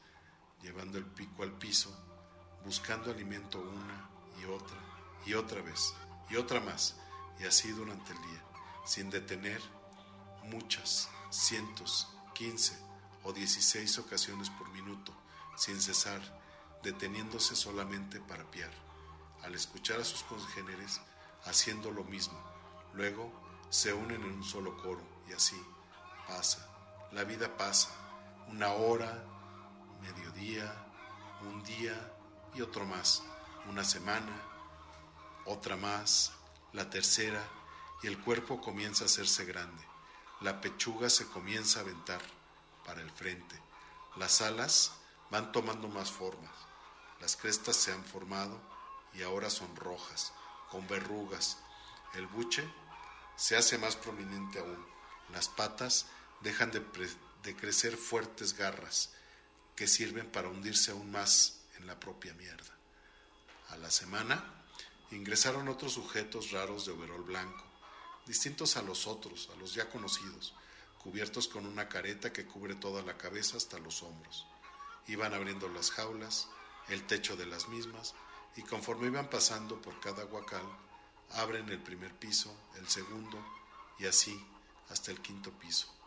llevando 0.61 0.99
el 0.99 1.05
pico 1.05 1.41
al 1.41 1.51
piso, 1.57 1.91
buscando 2.63 3.09
alimento 3.09 3.59
una 3.59 4.07
y 4.39 4.45
otra 4.45 4.77
y 5.25 5.33
otra 5.33 5.61
vez 5.61 5.93
y 6.29 6.35
otra 6.35 6.59
más, 6.59 6.95
y 7.39 7.45
así 7.45 7.71
durante 7.71 8.13
el 8.13 8.21
día, 8.21 8.43
sin 8.85 9.09
detener 9.09 9.59
muchas, 10.43 11.09
cientos, 11.31 12.07
quince 12.35 12.77
o 13.23 13.33
dieciséis 13.33 13.97
ocasiones 13.97 14.51
por 14.51 14.69
minuto, 14.69 15.13
sin 15.57 15.81
cesar, 15.81 16.21
deteniéndose 16.83 17.55
solamente 17.55 18.19
para 18.19 18.49
piar, 18.51 18.71
al 19.41 19.55
escuchar 19.55 19.99
a 19.99 20.05
sus 20.05 20.21
congéneres 20.23 21.01
haciendo 21.45 21.89
lo 21.89 22.03
mismo. 22.03 22.39
Luego 22.93 23.31
se 23.69 23.91
unen 23.91 24.21
en 24.21 24.33
un 24.33 24.43
solo 24.43 24.77
coro 24.77 25.01
y 25.27 25.33
así 25.33 25.59
pasa, 26.27 26.72
la 27.13 27.23
vida 27.23 27.55
pasa, 27.57 27.89
una 28.49 28.73
hora, 28.73 29.23
mediodía, 30.01 30.79
Un 31.43 31.61
día 31.63 31.93
y 32.53 32.61
otro 32.61 32.85
más, 32.85 33.21
una 33.67 33.83
semana, 33.83 34.31
otra 35.45 35.75
más, 35.75 36.31
la 36.71 36.89
tercera, 36.89 37.43
y 38.01 38.07
el 38.07 38.17
cuerpo 38.17 38.61
comienza 38.61 39.03
a 39.03 39.07
hacerse 39.07 39.43
grande. 39.43 39.83
La 40.39 40.61
pechuga 40.61 41.09
se 41.09 41.27
comienza 41.27 41.79
a 41.79 41.81
aventar 41.81 42.21
para 42.85 43.01
el 43.01 43.11
frente. 43.11 43.61
Las 44.15 44.41
alas 44.41 44.93
van 45.31 45.51
tomando 45.51 45.89
más 45.89 46.11
formas. 46.11 46.53
Las 47.19 47.35
crestas 47.35 47.75
se 47.75 47.91
han 47.91 48.05
formado 48.05 48.57
y 49.13 49.23
ahora 49.23 49.49
son 49.49 49.75
rojas, 49.75 50.31
con 50.71 50.87
verrugas. 50.87 51.57
El 52.13 52.27
buche 52.27 52.63
se 53.35 53.57
hace 53.57 53.77
más 53.77 53.97
prominente 53.97 54.59
aún. 54.59 54.85
Las 55.33 55.49
patas 55.49 56.05
dejan 56.43 56.71
de, 56.71 57.55
crecer 57.55 57.97
fuertes 57.97 58.55
garras 58.55 59.11
que 59.75 59.87
sirven 59.87 60.29
para 60.29 60.49
hundirse 60.49 60.91
aún 60.91 61.11
más 61.11 61.61
en 61.77 61.87
la 61.87 61.99
propia 61.99 62.33
mierda. 62.33 62.77
A 63.69 63.77
la 63.77 63.89
semana 63.89 64.43
ingresaron 65.11 65.67
otros 65.69 65.93
sujetos 65.93 66.51
raros 66.51 66.85
de 66.85 66.91
overol 66.91 67.23
blanco, 67.23 67.63
distintos 68.25 68.77
a 68.77 68.81
los 68.81 69.07
otros, 69.07 69.49
a 69.53 69.55
los 69.57 69.73
ya 69.73 69.89
conocidos, 69.89 70.53
cubiertos 70.99 71.47
con 71.47 71.65
una 71.65 71.87
careta 71.87 72.31
que 72.31 72.45
cubre 72.45 72.75
toda 72.75 73.01
la 73.01 73.17
cabeza 73.17 73.57
hasta 73.57 73.79
los 73.79 74.03
hombros. 74.03 74.45
Iban 75.07 75.33
abriendo 75.33 75.67
las 75.69 75.91
jaulas, 75.91 76.49
el 76.89 77.05
techo 77.07 77.35
de 77.35 77.45
las 77.45 77.67
mismas, 77.69 78.13
y 78.55 78.61
conforme 78.63 79.07
iban 79.07 79.29
pasando 79.29 79.81
por 79.81 79.99
cada 79.99 80.25
huacal, 80.25 80.65
abren 81.31 81.69
el 81.69 81.81
primer 81.81 82.13
piso, 82.13 82.55
el 82.75 82.87
segundo, 82.87 83.43
y 83.97 84.05
así 84.05 84.45
hasta 84.89 85.11
el 85.11 85.21
quinto 85.21 85.51
piso. 85.51 86.02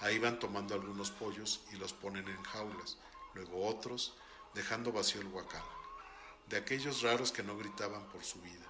Ahí 0.00 0.18
van 0.18 0.38
tomando 0.38 0.74
algunos 0.74 1.10
pollos 1.10 1.62
y 1.72 1.76
los 1.76 1.92
ponen 1.92 2.28
en 2.28 2.42
jaulas, 2.44 2.98
luego 3.34 3.66
otros, 3.66 4.14
dejando 4.54 4.92
vacío 4.92 5.20
el 5.20 5.26
huacal, 5.28 5.64
de 6.46 6.56
aquellos 6.56 7.02
raros 7.02 7.32
que 7.32 7.42
no 7.42 7.56
gritaban 7.56 8.06
por 8.08 8.24
su 8.24 8.40
vida. 8.40 8.66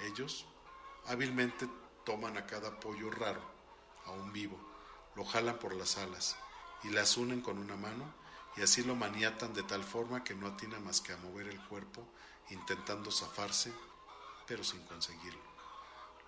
Ellos 0.00 0.46
hábilmente 1.06 1.68
toman 2.04 2.36
a 2.36 2.46
cada 2.46 2.78
pollo 2.78 3.10
raro, 3.10 3.42
aún 4.06 4.32
vivo, 4.32 4.58
lo 5.16 5.24
jalan 5.24 5.58
por 5.58 5.74
las 5.74 5.98
alas 5.98 6.36
y 6.84 6.90
las 6.90 7.16
unen 7.16 7.40
con 7.40 7.58
una 7.58 7.76
mano 7.76 8.04
y 8.56 8.62
así 8.62 8.82
lo 8.82 8.94
maniatan 8.94 9.52
de 9.54 9.62
tal 9.62 9.84
forma 9.84 10.24
que 10.24 10.34
no 10.34 10.46
atina 10.46 10.78
más 10.80 11.00
que 11.00 11.12
a 11.12 11.16
mover 11.16 11.48
el 11.48 11.60
cuerpo 11.66 12.06
intentando 12.50 13.10
zafarse, 13.10 13.72
pero 14.46 14.64
sin 14.64 14.80
conseguirlo. 14.86 15.42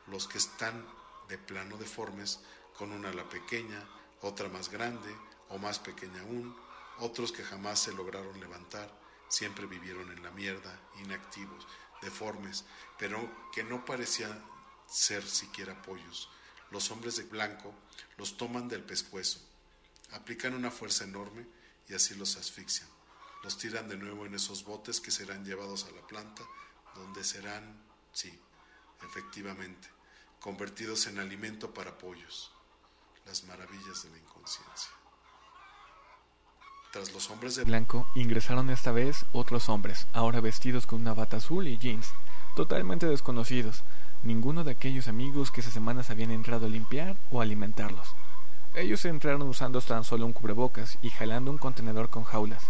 Los 0.06 0.26
que 0.28 0.38
están 0.38 0.84
de 1.28 1.38
plano 1.38 1.76
deformes 1.76 2.40
con 2.80 2.92
una 2.92 3.10
ala 3.10 3.28
pequeña, 3.28 3.87
otra 4.22 4.49
más 4.49 4.70
grande 4.70 5.14
o 5.50 5.58
más 5.58 5.78
pequeña 5.78 6.22
aún, 6.22 6.56
otros 7.00 7.30
que 7.30 7.44
jamás 7.44 7.78
se 7.78 7.92
lograron 7.92 8.40
levantar, 8.40 8.90
siempre 9.28 9.66
vivieron 9.66 10.10
en 10.10 10.22
la 10.22 10.30
mierda, 10.30 10.80
inactivos, 10.99 11.68
deformes, 12.00 12.64
pero 12.99 13.20
que 13.52 13.64
no 13.64 13.84
parecían 13.84 14.42
ser 14.87 15.22
siquiera 15.22 15.82
pollos. 15.82 16.30
Los 16.70 16.90
hombres 16.90 17.16
de 17.16 17.25
blanco 17.25 17.75
los 18.16 18.38
toman 18.38 18.66
del 18.66 18.82
pescuezo, 18.82 19.40
aplican 20.12 20.54
una 20.54 20.70
fuerza 20.70 21.04
enorme 21.04 21.46
y 21.87 21.92
así 21.92 22.14
los 22.14 22.38
asfixian. 22.38 22.88
Los 23.42 23.58
tiran 23.58 23.90
de 23.90 23.99
nuevo 23.99 24.25
en 24.25 24.34
esos 24.34 24.64
botes 24.64 25.02
que 25.02 25.10
serán 25.10 25.44
llevados 25.44 25.84
a 25.84 25.90
la 25.90 26.06
planta, 26.06 26.44
donde 26.94 27.25
serán, 27.25 27.78
sí, 28.14 28.40
efectivamente, 29.02 29.87
convertidos 30.40 31.08
en 31.08 31.18
alimento 31.18 31.75
para 31.75 31.99
pollos 31.99 32.54
las 33.30 33.44
maravillas 33.44 34.02
de 34.02 34.10
la 34.10 34.18
inconsciencia. 34.18 34.90
Tras 36.92 37.12
los 37.12 37.30
hombres 37.30 37.54
de 37.54 37.62
blanco 37.62 38.08
ingresaron 38.16 38.70
esta 38.70 38.90
vez 38.90 39.24
otros 39.33 39.68
hombres, 39.68 40.09
ahora 40.12 40.40
vestidos 40.40 40.85
con 40.85 41.02
una 41.02 41.14
bata 41.14 41.37
azul 41.37 41.68
y 41.68 41.78
jeans, 41.78 42.09
totalmente 42.57 43.07
desconocidos, 43.07 43.85
ninguno 44.24 44.64
de 44.64 44.72
aquellos 44.72 45.07
amigos 45.07 45.52
que 45.52 45.61
esas 45.61 45.72
semanas 45.72 46.11
habían 46.11 46.33
entrado 46.33 46.66
a 46.66 46.70
limpiar 46.70 47.16
o 47.31 47.40
alimentarlos. 47.40 48.09
Ellos 48.74 49.05
entraron 49.05 49.42
usando 49.42 49.81
tan 49.81 50.02
solo 50.02 50.26
un 50.26 50.33
cubrebocas 50.33 50.98
y 51.00 51.11
jalando 51.11 51.52
un 51.52 51.59
contenedor 51.59 52.09
con 52.09 52.24
jaulas. 52.24 52.64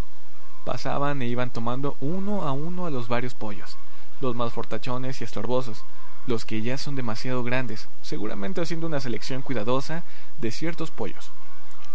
Pasaban 0.67 1.23
e 1.23 1.27
iban 1.27 1.55
tomando 1.55 1.97
uno 2.01 2.47
a 2.47 2.53
uno 2.53 2.85
a 2.85 2.91
los 2.91 3.09
varios 3.09 3.33
pollos, 3.33 3.79
los 4.21 4.37
más 4.37 4.53
fortachones 4.53 5.23
y 5.23 5.25
estorbosos, 5.25 5.85
los 6.27 6.45
que 6.45 6.63
ya 6.63 6.79
son 6.79 6.97
demasiado 6.97 7.43
grandes, 7.43 7.89
seguramente 8.03 8.61
haciendo 8.61 8.87
una 8.87 9.01
selección 9.01 9.43
cuidadosa 9.43 10.05
de 10.39 10.51
ciertos 10.51 10.91
pollos. 10.91 11.31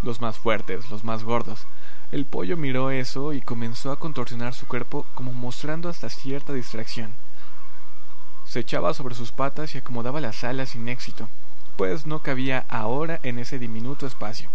Los 0.01 0.21
más 0.21 0.37
fuertes, 0.37 0.89
los 0.89 1.03
más 1.03 1.23
gordos. 1.23 1.65
El 2.11 2.25
pollo 2.25 2.57
miró 2.57 2.91
eso 2.91 3.33
y 3.33 3.41
comenzó 3.41 3.91
a 3.91 3.99
contorsionar 3.99 4.53
su 4.53 4.67
cuerpo 4.67 5.05
como 5.13 5.33
mostrando 5.33 5.89
hasta 5.89 6.09
cierta 6.09 6.53
distracción. 6.53 7.13
Se 8.45 8.59
echaba 8.59 8.93
sobre 8.93 9.15
sus 9.15 9.31
patas 9.31 9.73
y 9.73 9.79
acomodaba 9.79 10.21
las 10.21 10.43
alas 10.43 10.69
sin 10.69 10.87
éxito, 10.87 11.29
pues 11.77 12.05
no 12.05 12.19
cabía 12.19 12.65
ahora 12.69 13.19
en 13.23 13.39
ese 13.39 13.59
diminuto 13.59 14.05
espacio. 14.05 14.49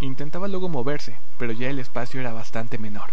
Intentaba 0.00 0.48
luego 0.48 0.68
moverse, 0.68 1.16
pero 1.38 1.52
ya 1.52 1.70
el 1.70 1.78
espacio 1.78 2.20
era 2.20 2.32
bastante 2.32 2.78
menor. 2.78 3.10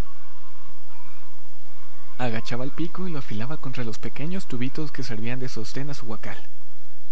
Agachaba 2.19 2.65
el 2.65 2.71
pico 2.71 3.07
y 3.07 3.11
lo 3.11 3.19
afilaba 3.19 3.55
contra 3.55 3.85
los 3.85 3.97
pequeños 3.97 4.45
tubitos 4.45 4.91
que 4.91 5.03
servían 5.03 5.39
de 5.39 5.47
sostén 5.47 5.89
a 5.89 5.93
su 5.93 6.05
huacal. 6.05 6.35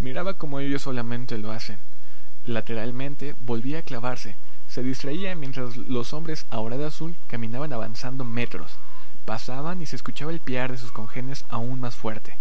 Miraba 0.01 0.33
como 0.33 0.59
ellos 0.59 0.81
solamente 0.81 1.37
lo 1.37 1.53
hacen. 1.53 1.79
Lateralmente 2.45 3.33
volvía 3.39 3.79
a 3.79 3.83
clavarse, 3.83 4.35
se 4.67 4.83
distraía 4.83 5.33
mientras 5.33 5.77
los 5.77 6.11
hombres 6.11 6.45
ahora 6.49 6.75
de 6.75 6.87
azul 6.87 7.15
caminaban 7.27 7.71
avanzando 7.71 8.25
metros, 8.25 8.73
pasaban 9.23 9.81
y 9.81 9.85
se 9.85 9.95
escuchaba 9.95 10.33
el 10.33 10.41
piar 10.41 10.73
de 10.73 10.77
sus 10.77 10.91
congenes 10.91 11.45
aún 11.47 11.79
más 11.79 11.95
fuerte. 11.95 12.37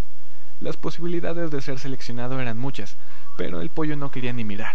Las 0.59 0.77
posibilidades 0.77 1.53
de 1.53 1.63
ser 1.63 1.79
seleccionado 1.79 2.41
eran 2.41 2.59
muchas, 2.59 2.97
pero 3.37 3.61
el 3.61 3.71
pollo 3.71 3.95
no 3.95 4.11
quería 4.11 4.33
ni 4.33 4.43
mirar. 4.43 4.75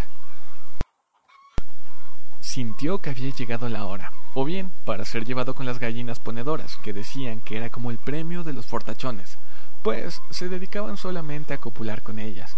Sintió 2.39 2.99
que 2.99 3.10
había 3.10 3.32
llegado 3.32 3.67
la 3.67 3.84
hora 3.84 4.13
o 4.33 4.45
bien 4.45 4.71
para 4.85 5.05
ser 5.05 5.25
llevado 5.25 5.53
con 5.53 5.65
las 5.65 5.79
gallinas 5.79 6.19
ponedoras, 6.19 6.77
que 6.77 6.93
decían 6.93 7.41
que 7.41 7.57
era 7.57 7.69
como 7.69 7.91
el 7.91 7.97
premio 7.97 8.43
de 8.43 8.53
los 8.53 8.65
fortachones, 8.65 9.37
pues 9.83 10.21
se 10.29 10.49
dedicaban 10.49 10.97
solamente 10.97 11.53
a 11.53 11.57
copular 11.57 12.01
con 12.01 12.19
ellas, 12.19 12.55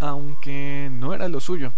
aunque 0.00 0.88
no 0.90 1.12
era 1.12 1.28
lo 1.28 1.40
suyo, 1.40 1.72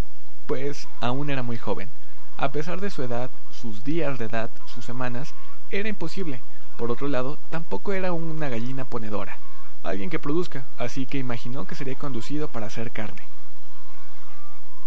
pues 0.47 0.89
aún 1.01 1.31
era 1.31 1.43
muy 1.43 1.57
joven. 1.57 1.89
A 2.37 2.53
pesar 2.53 2.81
de 2.81 2.91
su 2.91 3.03
edad, 3.03 3.31
sus 3.51 3.85
días 3.85 4.19
de 4.19 4.27
edad, 4.27 4.51
sus 4.67 4.85
semanas, 4.85 5.35
era 5.71 5.89
imposible. 5.89 6.41
Por 6.77 6.91
otro 6.91 7.09
lado, 7.09 7.39
tampoco 7.51 7.93
era 7.93 8.13
una 8.13 8.49
gallina 8.49 8.85
ponedora, 8.85 9.39
alguien 9.83 10.11
que 10.11 10.19
produzca, 10.19 10.67
así 10.79 11.07
que 11.07 11.19
imaginó 11.19 11.67
que 11.67 11.75
sería 11.75 11.95
conducido 11.95 12.49
para 12.49 12.67
hacer 12.67 12.91
carne. 12.91 13.23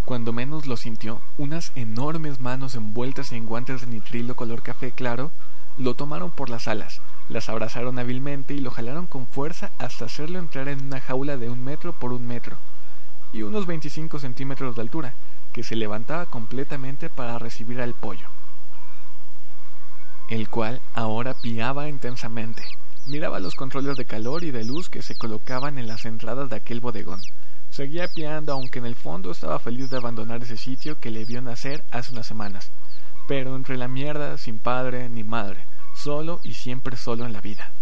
Cuando 0.06 0.34
menos 0.34 0.68
lo 0.68 0.78
sintió, 0.78 1.20
unas 1.40 1.72
enormes 1.74 2.40
manos 2.40 2.76
envueltas 2.76 3.32
en 3.32 3.48
guantes 3.48 3.82
de 3.82 3.88
nitrilo 3.88 4.36
color 4.36 4.62
café 4.62 4.92
claro 4.92 5.32
lo 5.78 5.96
tomaron 5.96 6.30
por 6.30 6.52
las 6.52 6.68
alas, 6.68 7.02
las 7.28 7.50
abrazaron 7.50 7.98
hábilmente 7.98 8.54
y 8.54 8.60
lo 8.60 8.70
jalaron 8.70 9.08
con 9.08 9.26
fuerza 9.26 9.72
hasta 9.80 10.06
hacerlo 10.06 10.38
entrar 10.38 10.70
en 10.70 10.86
una 10.86 11.02
jaula 11.02 11.38
de 11.38 11.50
un 11.50 11.64
metro 11.64 11.92
por 11.92 12.14
un 12.14 12.28
metro 12.28 12.58
y 13.34 13.42
unos 13.42 13.66
25 13.66 14.20
centímetros 14.20 14.76
de 14.76 14.82
altura, 14.84 15.16
que 15.52 15.64
se 15.64 15.76
levantaba 15.76 16.28
completamente 16.28 17.10
para 17.10 17.40
recibir 17.40 17.82
al 17.82 17.94
pollo, 17.94 18.28
el 20.30 20.50
cual 20.50 20.82
ahora 20.94 21.34
piaba 21.34 21.90
intensamente. 21.90 22.64
Miraba 23.08 23.40
los 23.40 23.56
controles 23.56 23.98
de 23.98 24.06
calor 24.06 24.44
y 24.44 24.52
de 24.52 24.64
luz 24.64 24.90
que 24.90 25.02
se 25.02 25.16
colocaban 25.16 25.78
en 25.78 25.88
las 25.88 26.06
entradas 26.06 26.50
de 26.50 26.56
aquel 26.56 26.80
bodegón, 26.80 27.22
Seguía 27.76 28.08
piando, 28.08 28.54
aunque 28.54 28.80
en 28.80 28.86
el 28.86 28.96
fondo 28.96 29.32
estaba 29.32 29.60
feliz 29.60 29.90
de 29.90 29.98
abandonar 29.98 30.42
ese 30.42 30.56
sitio 30.56 30.98
que 30.98 31.12
le 31.12 31.26
vio 31.26 31.42
nacer 31.42 31.84
hace 31.92 32.14
unas 32.14 32.26
semanas. 32.26 32.72
Pero 33.28 33.54
entre 33.58 33.76
la 33.76 33.90
mierda, 33.90 34.38
sin 34.38 34.60
padre 34.60 35.10
ni 35.10 35.26
madre, 35.26 35.66
solo 35.94 36.40
y 36.42 36.54
siempre 36.54 36.96
solo 36.96 37.26
en 37.26 37.34
la 37.34 37.42
vida. 37.42 37.74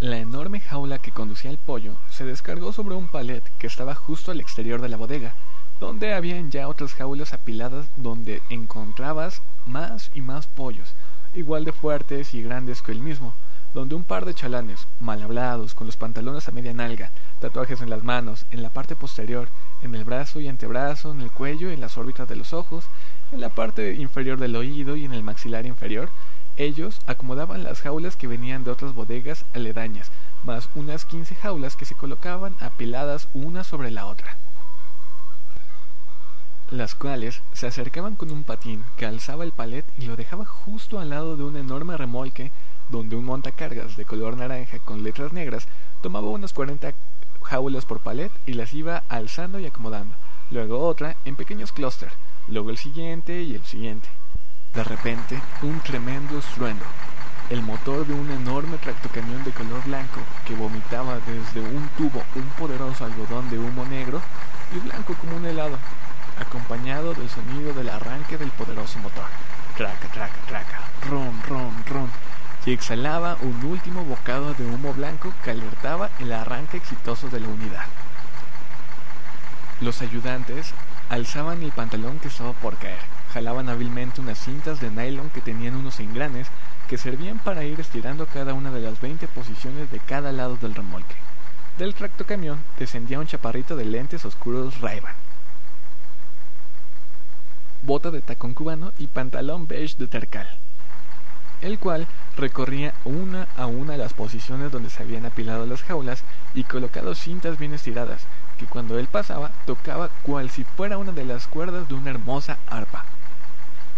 La 0.00 0.18
enorme 0.18 0.58
jaula 0.58 0.98
que 0.98 1.12
conducía 1.12 1.52
el 1.52 1.58
pollo 1.58 1.94
se 2.10 2.24
descargó 2.24 2.72
sobre 2.72 2.96
un 2.96 3.06
palet 3.06 3.44
que 3.60 3.68
estaba 3.68 3.94
justo 3.94 4.32
al 4.32 4.40
exterior 4.40 4.80
de 4.80 4.88
la 4.88 4.96
bodega, 4.96 5.36
donde 5.78 6.14
habían 6.14 6.50
ya 6.50 6.66
otras 6.66 6.94
jaulas 6.94 7.32
apiladas 7.32 7.86
donde 7.94 8.42
encontrabas 8.50 9.42
más 9.64 10.10
y 10.12 10.22
más 10.22 10.48
pollos, 10.48 10.92
igual 11.34 11.64
de 11.64 11.70
fuertes 11.70 12.34
y 12.34 12.42
grandes 12.42 12.82
que 12.82 12.90
el 12.90 12.98
mismo, 12.98 13.36
donde 13.74 13.94
un 13.94 14.04
par 14.04 14.24
de 14.24 14.34
chalanes, 14.34 14.86
mal 14.98 15.22
hablados, 15.22 15.74
con 15.74 15.86
los 15.86 15.96
pantalones 15.96 16.48
a 16.48 16.52
media 16.52 16.72
nalga, 16.72 17.10
tatuajes 17.40 17.80
en 17.80 17.90
las 17.90 18.02
manos, 18.02 18.46
en 18.50 18.62
la 18.62 18.70
parte 18.70 18.96
posterior, 18.96 19.48
en 19.82 19.94
el 19.94 20.04
brazo 20.04 20.40
y 20.40 20.48
antebrazo, 20.48 21.12
en 21.12 21.20
el 21.20 21.30
cuello, 21.30 21.70
en 21.70 21.80
las 21.80 21.96
órbitas 21.96 22.28
de 22.28 22.36
los 22.36 22.52
ojos, 22.52 22.84
en 23.32 23.40
la 23.40 23.50
parte 23.50 23.94
inferior 23.94 24.38
del 24.38 24.56
oído 24.56 24.96
y 24.96 25.04
en 25.04 25.12
el 25.12 25.22
maxilar 25.22 25.66
inferior, 25.66 26.10
ellos 26.56 27.00
acomodaban 27.06 27.62
las 27.62 27.80
jaulas 27.80 28.16
que 28.16 28.26
venían 28.26 28.64
de 28.64 28.72
otras 28.72 28.92
bodegas 28.92 29.44
aledañas, 29.54 30.10
más 30.42 30.68
unas 30.74 31.04
quince 31.04 31.36
jaulas 31.36 31.76
que 31.76 31.84
se 31.84 31.94
colocaban 31.94 32.56
apiladas 32.60 33.28
una 33.32 33.62
sobre 33.64 33.90
la 33.90 34.06
otra. 34.06 34.36
las 36.70 36.94
cuales 36.94 37.40
se 37.54 37.66
acercaban 37.66 38.14
con 38.14 38.30
un 38.30 38.44
patín 38.44 38.84
que 38.98 39.06
alzaba 39.06 39.44
el 39.44 39.52
palet 39.52 39.86
y 39.96 40.04
lo 40.04 40.16
dejaba 40.16 40.44
justo 40.44 41.00
al 41.00 41.08
lado 41.08 41.34
de 41.36 41.44
un 41.44 41.56
enorme 41.56 41.96
remolque 41.96 42.52
donde 42.90 43.16
un 43.16 43.24
montacargas 43.24 43.96
de 43.96 44.04
color 44.04 44.36
naranja 44.36 44.78
con 44.80 45.02
letras 45.02 45.32
negras 45.32 45.66
tomaba 46.02 46.28
unas 46.28 46.52
40 46.52 46.92
jaulas 47.48 47.84
por 47.86 48.00
palet 48.00 48.30
y 48.46 48.52
las 48.52 48.72
iba 48.74 49.04
alzando 49.08 49.58
y 49.58 49.66
acomodando, 49.66 50.14
luego 50.50 50.80
otra 50.80 51.16
en 51.24 51.36
pequeños 51.36 51.72
clústeres, 51.72 52.14
luego 52.46 52.70
el 52.70 52.78
siguiente 52.78 53.42
y 53.42 53.54
el 53.54 53.64
siguiente. 53.64 54.08
De 54.74 54.84
repente, 54.84 55.40
un 55.62 55.80
tremendo 55.80 56.38
estruendo. 56.38 56.84
El 57.48 57.62
motor 57.62 58.06
de 58.06 58.12
un 58.12 58.30
enorme 58.30 58.76
tractocamión 58.76 59.42
de 59.42 59.52
color 59.52 59.82
blanco 59.84 60.20
que 60.46 60.54
vomitaba 60.54 61.18
desde 61.26 61.60
un 61.60 61.88
tubo 61.96 62.22
un 62.34 62.48
poderoso 62.58 63.06
algodón 63.06 63.48
de 63.48 63.58
humo 63.58 63.86
negro 63.86 64.20
y 64.76 64.78
blanco 64.80 65.14
como 65.14 65.36
un 65.36 65.46
helado, 65.46 65.78
acompañado 66.38 67.14
del 67.14 67.30
sonido 67.30 67.72
del 67.72 67.88
arranque 67.88 68.36
del 68.36 68.50
poderoso 68.50 68.98
motor. 68.98 69.24
Traca, 69.76 70.08
traca, 70.08 70.36
traca, 70.46 70.80
ron, 71.08 71.42
ron, 71.48 71.72
ron, 71.86 72.10
y 72.68 72.72
exhalaba 72.72 73.38
un 73.40 73.64
último 73.64 74.04
bocado 74.04 74.52
de 74.52 74.66
humo 74.66 74.92
blanco 74.92 75.32
que 75.42 75.52
alertaba 75.52 76.10
el 76.18 76.30
arranque 76.34 76.76
exitoso 76.76 77.30
de 77.30 77.40
la 77.40 77.48
unidad. 77.48 77.86
Los 79.80 80.02
ayudantes 80.02 80.74
alzaban 81.08 81.62
el 81.62 81.72
pantalón 81.72 82.18
que 82.18 82.28
estaba 82.28 82.52
por 82.52 82.76
caer, 82.76 82.98
jalaban 83.32 83.70
hábilmente 83.70 84.20
unas 84.20 84.38
cintas 84.38 84.82
de 84.82 84.90
nylon 84.90 85.30
que 85.30 85.40
tenían 85.40 85.76
unos 85.76 85.98
engranes 85.98 86.48
que 86.88 86.98
servían 86.98 87.38
para 87.38 87.64
ir 87.64 87.80
estirando 87.80 88.26
cada 88.26 88.52
una 88.52 88.70
de 88.70 88.80
las 88.80 89.00
20 89.00 89.28
posiciones 89.28 89.90
de 89.90 90.00
cada 90.00 90.30
lado 90.32 90.58
del 90.58 90.74
remolque. 90.74 91.16
Del 91.78 91.94
tractocamión 91.94 92.62
descendía 92.78 93.18
un 93.18 93.26
chaparrito 93.26 93.76
de 93.76 93.86
lentes 93.86 94.26
oscuros 94.26 94.78
ray 94.82 95.00
bota 97.80 98.10
de 98.10 98.20
tacón 98.20 98.52
cubano 98.52 98.92
y 98.98 99.06
pantalón 99.06 99.66
beige 99.66 99.96
de 99.96 100.08
tercal, 100.08 100.58
el 101.60 101.78
cual 101.78 102.06
recorría 102.36 102.94
una 103.04 103.48
a 103.56 103.66
una 103.66 103.96
las 103.96 104.12
posiciones 104.12 104.70
donde 104.70 104.90
se 104.90 105.02
habían 105.02 105.26
apilado 105.26 105.66
las 105.66 105.82
jaulas 105.82 106.22
y 106.54 106.64
colocado 106.64 107.14
cintas 107.14 107.58
bien 107.58 107.74
estiradas, 107.74 108.22
que 108.58 108.66
cuando 108.66 108.98
él 108.98 109.08
pasaba 109.08 109.50
tocaba 109.66 110.10
cual 110.22 110.50
si 110.50 110.64
fuera 110.64 110.98
una 110.98 111.12
de 111.12 111.24
las 111.24 111.46
cuerdas 111.46 111.88
de 111.88 111.94
una 111.94 112.10
hermosa 112.10 112.58
arpa. 112.68 113.04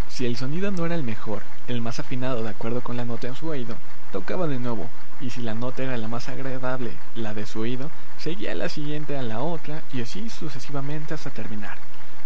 Si 0.08 0.26
el 0.26 0.36
sonido 0.36 0.70
no 0.70 0.86
era 0.86 0.96
el 0.96 1.02
mejor, 1.02 1.42
el 1.68 1.80
más 1.80 2.00
afinado 2.00 2.42
de 2.42 2.50
acuerdo 2.50 2.80
con 2.80 2.96
la 2.96 3.04
nota 3.04 3.28
en 3.28 3.36
su 3.36 3.48
oído, 3.48 3.76
tocaba 4.10 4.46
de 4.46 4.58
nuevo, 4.58 4.90
y 5.20 5.30
si 5.30 5.40
la 5.40 5.54
nota 5.54 5.82
era 5.82 5.96
la 5.96 6.08
más 6.08 6.28
agradable, 6.28 6.92
la 7.14 7.32
de 7.32 7.46
su 7.46 7.60
oído, 7.60 7.90
seguía 8.18 8.54
la 8.54 8.68
siguiente 8.68 9.16
a 9.16 9.22
la 9.22 9.40
otra 9.40 9.82
y 9.92 10.02
así 10.02 10.28
sucesivamente 10.28 11.14
hasta 11.14 11.30
terminar. 11.30 11.78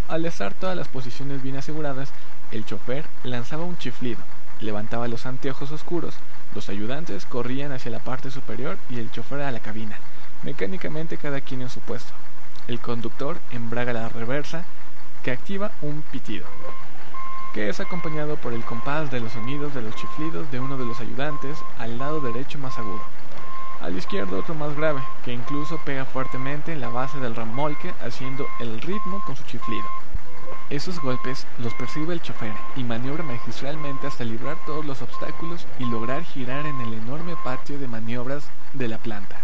Al 0.09 0.25
estar 0.27 0.55
todas 0.55 0.77
las 0.77 0.89
posiciones 0.89 1.43
bien 1.43 1.57
aseguradas, 1.57 2.11
el 2.51 2.65
chofer 2.65 3.07
lanzaba 3.23 3.65
un 3.65 3.79
chiflido, 3.79 4.23
levantaba 4.65 5.09
los 5.09 5.27
anteojos 5.27 5.71
oscuros, 5.71 6.15
los 6.55 6.69
ayudantes 6.69 7.27
corrían 7.27 7.73
hacia 7.73 7.91
la 7.91 8.01
parte 8.01 8.31
superior 8.31 8.79
y 8.89 8.99
el 8.99 9.11
chofer 9.11 9.43
a 9.43 9.53
la 9.53 9.61
cabina, 9.61 9.99
mecánicamente 10.43 11.19
cada 11.19 11.41
quien 11.41 11.63
en 11.63 11.71
su 11.71 11.81
puesto. 11.81 12.13
El 12.67 12.81
conductor 12.81 13.39
embraga 13.51 13.93
la 13.93 14.09
reversa, 14.09 14.65
que 15.23 15.31
activa 15.31 15.73
un 15.83 16.03
pitido, 16.11 16.47
que 17.53 17.69
es 17.69 17.81
acompañado 17.81 18.37
por 18.37 18.53
el 18.53 18.65
compás 18.65 19.11
de 19.11 19.21
los 19.21 19.33
sonidos 19.33 19.75
de 19.75 19.83
los 19.83 19.95
chiflidos 19.97 20.51
de 20.51 20.61
uno 20.61 20.77
de 20.77 20.85
los 20.85 21.01
ayudantes 21.01 21.59
al 21.79 21.99
lado 21.99 22.21
derecho 22.21 22.59
más 22.59 22.79
agudo. 22.79 23.03
Al 23.81 23.97
izquierdo 23.97 24.39
otro 24.39 24.55
más 24.55 24.75
grave, 24.77 25.03
que 25.25 25.33
incluso 25.33 25.79
pega 25.85 26.05
fuertemente 26.05 26.73
en 26.73 26.81
la 26.81 26.89
base 26.89 27.19
del 27.21 27.37
remolque 27.37 27.93
haciendo 28.01 28.47
el 28.61 28.81
ritmo 28.81 29.23
con 29.27 29.37
su 29.37 29.45
chiflido. 29.45 30.04
Esos 30.71 30.99
golpes 31.01 31.47
los 31.59 31.75
percibe 31.75 32.15
el 32.15 32.23
chofer 32.23 32.55
y 32.75 32.85
maniobra 32.85 33.23
magistralmente 33.23 34.07
hasta 34.07 34.25
librar 34.25 34.57
todos 34.65 34.83
los 34.85 35.03
obstáculos 35.03 35.67
y 35.79 35.85
lograr 35.85 36.25
girar 36.25 36.65
en 36.65 36.81
el 36.81 36.95
enorme 36.95 37.37
patio 37.45 37.79
de 37.79 37.87
maniobras 37.87 38.45
de 38.73 38.89
la 38.89 38.97
planta, 38.97 39.37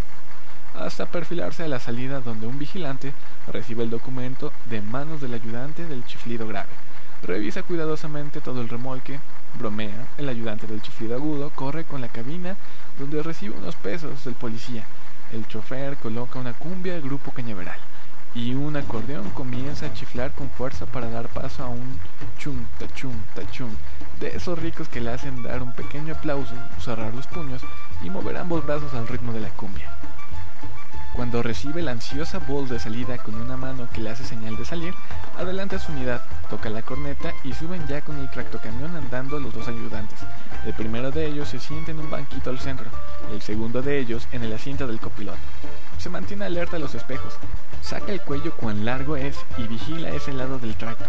hasta 0.75 1.05
perfilarse 1.05 1.65
a 1.65 1.69
la 1.69 1.79
salida 1.79 2.21
donde 2.21 2.47
un 2.47 2.59
vigilante 2.59 3.13
recibe 3.47 3.85
el 3.85 3.91
documento 3.91 4.51
de 4.71 4.81
manos 4.81 5.21
del 5.21 5.35
ayudante 5.35 5.87
del 5.87 6.07
chiflido 6.07 6.49
grave. 6.49 6.71
Revisa 7.23 7.63
cuidadosamente 7.65 8.41
todo 8.41 8.63
el 8.63 8.71
remolque, 8.71 9.21
bromea, 9.59 10.07
el 10.17 10.31
ayudante 10.31 10.67
del 10.67 10.81
chiflido 10.81 11.17
agudo 11.17 11.51
corre 11.51 11.85
con 11.85 12.01
la 12.01 12.09
cabina 12.09 12.57
donde 12.99 13.23
recibe 13.23 13.59
unos 13.59 13.77
pesos 13.77 14.25
del 14.25 14.35
policía. 14.35 14.87
El 15.35 15.47
chofer 15.47 15.99
coloca 15.99 16.39
una 16.39 16.55
cumbia 16.55 16.95
del 16.95 17.03
grupo 17.03 17.31
cañaveral 17.31 17.79
y 18.35 18.55
un 18.55 18.77
acordeón 18.77 19.31
comienza 19.31 19.87
a 19.87 19.93
chiflar 19.93 20.33
con 20.33 20.51
fuerza 20.51 20.87
para 20.87 21.11
dar 21.11 21.29
paso 21.29 21.65
a 21.65 21.69
un 21.69 21.99
chum, 22.39 22.67
tachum, 22.79 23.13
tachum, 23.35 23.71
de 24.21 24.29
esos 24.37 24.59
ricos 24.59 24.89
que 24.89 25.01
le 25.01 25.11
hacen 25.11 25.43
dar 25.43 25.63
un 25.63 25.73
pequeño 25.73 26.15
aplauso, 26.15 26.55
cerrar 26.81 27.13
los 27.15 27.27
puños 27.27 27.63
y 28.03 28.11
mover 28.11 28.37
ambos 28.37 28.65
brazos 28.65 28.95
al 28.95 29.09
ritmo 29.09 29.33
de 29.33 29.41
la 29.41 29.51
cumbia. 29.51 30.00
Cuando 31.15 31.43
recibe 31.43 31.83
la 31.83 31.91
ansiosa 31.91 32.39
voz 32.39 32.71
de 32.71 32.79
salida 32.79 33.19
con 33.19 33.35
una 33.35 33.57
mano 33.57 33.89
que 33.93 34.01
le 34.01 34.11
hace 34.11 34.25
señal 34.25 34.57
de 34.57 34.65
salir, 34.65 34.95
adelanta 35.37 35.79
su 35.79 35.93
unidad, 35.93 36.23
toca 36.49 36.71
la 36.71 36.83
corneta 36.83 37.33
y 37.45 37.53
suben 37.53 37.87
ya 37.87 38.01
con 38.01 38.19
el 38.19 38.31
tractocamión 38.31 38.97
andando 38.97 39.41
los 39.41 39.53
dos 39.53 39.69
ayudantes. 39.69 40.19
El 40.65 40.73
primero 40.75 41.11
de 41.11 41.27
ellos 41.27 41.49
se 41.49 41.59
sienta 41.59 41.91
en 41.91 41.99
un 41.99 42.11
banquito 42.11 42.51
al 42.51 42.61
centro, 42.61 42.87
el 43.33 43.43
segundo 43.43 43.83
de 43.83 43.99
ellos 43.99 44.29
en 44.33 44.45
el 44.45 44.53
asiento 44.53 44.87
del 44.87 45.01
copiloto. 45.01 45.39
Se 45.99 46.11
mantiene 46.11 46.45
alerta 46.45 46.77
a 46.77 46.81
los 46.81 46.95
espejos, 46.95 47.35
saca 47.83 48.13
el 48.13 48.21
cuello 48.21 48.55
cuán 48.57 48.85
largo 48.85 49.17
es 49.17 49.37
y 49.59 49.65
vigila 49.65 50.11
ese 50.11 50.33
lado 50.33 50.59
del 50.59 50.77
tracto. 50.77 51.05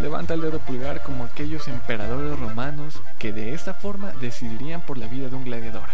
Levanta 0.00 0.34
el 0.34 0.40
dedo 0.40 0.60
pulgar 0.60 1.02
como 1.02 1.24
aquellos 1.24 1.68
emperadores 1.68 2.38
romanos 2.38 3.02
que 3.18 3.32
de 3.32 3.54
esta 3.54 3.74
forma 3.74 4.12
decidirían 4.20 4.80
por 4.80 4.98
la 4.98 5.06
vida 5.06 5.28
de 5.28 5.36
un 5.36 5.44
gladiador. 5.44 5.88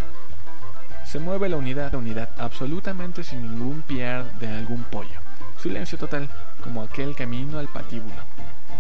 Se 1.09 1.19
mueve 1.19 1.49
la 1.49 1.57
unidad, 1.57 1.91
la 1.93 1.99
unidad 1.99 2.29
absolutamente 2.37 3.25
sin 3.25 3.41
ningún 3.41 3.81
piar 3.81 4.31
de 4.41 4.47
algún 4.47 4.85
pollo. 4.85 5.19
Silencio 5.59 5.97
total, 5.97 6.29
como 6.63 6.83
aquel 6.83 7.17
camino 7.17 7.59
al 7.59 7.69
patíbulo. 7.69 8.15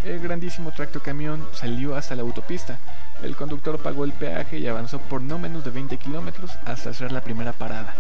El 0.04 0.20
grandísimo 0.20 0.70
tracto 0.72 1.00
camión 1.00 1.42
salió 1.54 1.96
hasta 1.96 2.14
la 2.14 2.20
autopista. 2.20 2.80
El 3.22 3.34
conductor 3.34 3.78
pagó 3.78 4.04
el 4.04 4.12
peaje 4.12 4.58
y 4.58 4.68
avanzó 4.68 4.98
por 4.98 5.22
no 5.22 5.38
menos 5.38 5.64
de 5.64 5.70
20 5.70 5.96
kilómetros 5.96 6.50
hasta 6.66 6.90
hacer 6.90 7.12
la 7.12 7.22
primera 7.22 7.54
parada, 7.54 7.94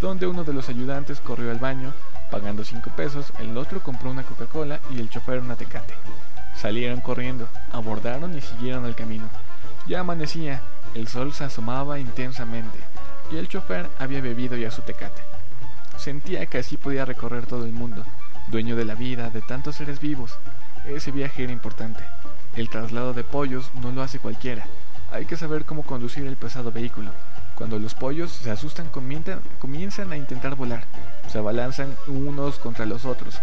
donde 0.00 0.28
uno 0.28 0.44
de 0.44 0.52
los 0.52 0.68
ayudantes 0.68 1.18
corrió 1.18 1.50
al 1.50 1.58
baño, 1.58 1.92
pagando 2.30 2.62
5 2.62 2.90
pesos, 2.90 3.32
el 3.40 3.58
otro 3.58 3.80
compró 3.80 4.08
una 4.08 4.22
Coca-Cola 4.22 4.78
y 4.92 5.00
el 5.00 5.10
chofer 5.10 5.40
una 5.40 5.56
tecate. 5.56 5.94
Salieron 6.54 7.00
corriendo, 7.00 7.48
abordaron 7.72 8.38
y 8.38 8.40
siguieron 8.40 8.86
el 8.86 8.94
camino. 8.94 9.28
Ya 9.88 9.98
amanecía, 9.98 10.62
el 10.94 11.08
sol 11.08 11.32
se 11.32 11.42
asomaba 11.42 11.98
intensamente 11.98 12.78
y 13.30 13.36
el 13.36 13.48
chofer 13.48 13.88
había 13.98 14.20
bebido 14.20 14.56
ya 14.56 14.70
su 14.70 14.82
tecate. 14.82 15.22
Sentía 15.96 16.46
que 16.46 16.58
así 16.58 16.76
podía 16.76 17.04
recorrer 17.04 17.46
todo 17.46 17.64
el 17.64 17.72
mundo, 17.72 18.04
dueño 18.48 18.76
de 18.76 18.84
la 18.84 18.94
vida 18.94 19.30
de 19.30 19.40
tantos 19.40 19.76
seres 19.76 20.00
vivos. 20.00 20.36
Ese 20.86 21.12
viaje 21.12 21.44
era 21.44 21.52
importante. 21.52 22.04
El 22.56 22.68
traslado 22.68 23.14
de 23.14 23.24
pollos 23.24 23.70
no 23.80 23.90
lo 23.92 24.02
hace 24.02 24.18
cualquiera. 24.18 24.66
Hay 25.10 25.26
que 25.26 25.36
saber 25.36 25.64
cómo 25.64 25.82
conducir 25.82 26.26
el 26.26 26.36
pesado 26.36 26.72
vehículo. 26.72 27.10
Cuando 27.54 27.78
los 27.78 27.94
pollos 27.94 28.32
se 28.32 28.50
asustan 28.50 28.88
comienzan 28.88 30.12
a 30.12 30.16
intentar 30.16 30.56
volar. 30.56 30.84
Se 31.28 31.38
abalanzan 31.38 31.94
unos 32.08 32.58
contra 32.58 32.84
los 32.84 33.04
otros. 33.04 33.40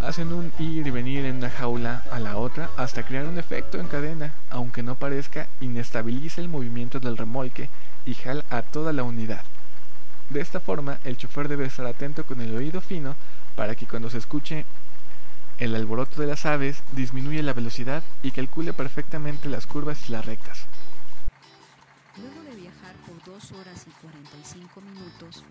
Hacen 0.00 0.32
un 0.32 0.52
ir 0.58 0.86
y 0.86 0.90
venir 0.90 1.24
en 1.24 1.36
una 1.36 1.50
jaula 1.50 2.02
a 2.10 2.20
la 2.20 2.36
otra 2.36 2.70
hasta 2.76 3.04
crear 3.04 3.26
un 3.26 3.38
efecto 3.38 3.78
en 3.78 3.88
cadena, 3.88 4.32
aunque 4.50 4.82
no 4.82 4.94
parezca, 4.94 5.48
inestabiliza 5.60 6.40
el 6.40 6.48
movimiento 6.48 7.00
del 7.00 7.16
remolque 7.16 7.68
y 8.06 8.14
jala 8.14 8.44
a 8.50 8.62
toda 8.62 8.92
la 8.92 9.02
unidad. 9.02 9.42
De 10.30 10.40
esta 10.40 10.60
forma, 10.60 10.98
el 11.04 11.16
chofer 11.16 11.48
debe 11.48 11.66
estar 11.66 11.86
atento 11.86 12.24
con 12.24 12.40
el 12.40 12.54
oído 12.56 12.80
fino 12.80 13.14
para 13.56 13.74
que 13.74 13.86
cuando 13.86 14.10
se 14.10 14.18
escuche 14.18 14.64
el 15.58 15.74
alboroto 15.76 16.20
de 16.20 16.26
las 16.26 16.46
aves 16.46 16.82
disminuya 16.92 17.42
la 17.42 17.52
velocidad 17.52 18.02
y 18.22 18.32
calcule 18.32 18.72
perfectamente 18.72 19.48
las 19.48 19.66
curvas 19.66 20.08
y 20.08 20.12
las 20.12 20.26
rectas. 20.26 20.66
Luego 22.16 22.42
de 22.42 22.56
viajar 22.56 22.94
por 23.06 23.22
2 23.22 23.52
horas 23.52 23.86
y 23.86 23.90
45 24.02 24.80
minutos, 24.80 25.44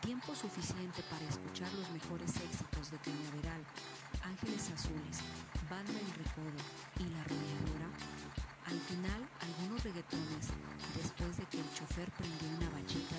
tiempo 0.00 0.34
suficiente 0.34 1.02
para 1.08 1.24
escuchar 1.28 1.72
los 1.74 1.88
mejores 1.90 2.36
éxitos 2.36 2.90
de 2.90 2.98
Cañaveral, 2.98 3.64
Ángeles 4.24 4.70
Azules, 4.74 5.20
Banda 5.70 5.92
El 5.92 6.12
Recodo 6.20 6.60
y 6.98 7.04
La 7.12 7.20
Arrolladora, 7.22 7.88
al 8.70 8.80
final, 8.86 9.28
algunos 9.40 9.82
reggaetones, 9.82 10.46
después 10.94 11.36
de 11.36 11.44
que 11.46 11.58
el 11.58 11.74
chofer 11.74 12.08
prendió 12.12 12.48
una 12.56 12.70
bachita 12.70 13.16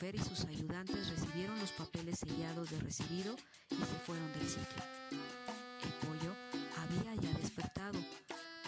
chofer 0.00 0.14
y 0.14 0.18
sus 0.18 0.44
ayudantes 0.46 1.10
recibieron 1.10 1.58
los 1.58 1.72
papeles 1.72 2.18
sellados 2.20 2.70
de 2.70 2.78
recibido 2.80 3.36
y 3.70 3.74
se 3.74 3.98
fueron 4.06 4.32
del 4.32 4.48
sitio. 4.48 4.82
El 5.10 5.92
pollo 6.08 6.34
había 6.78 7.14
ya 7.20 7.38
despertado, 7.38 7.98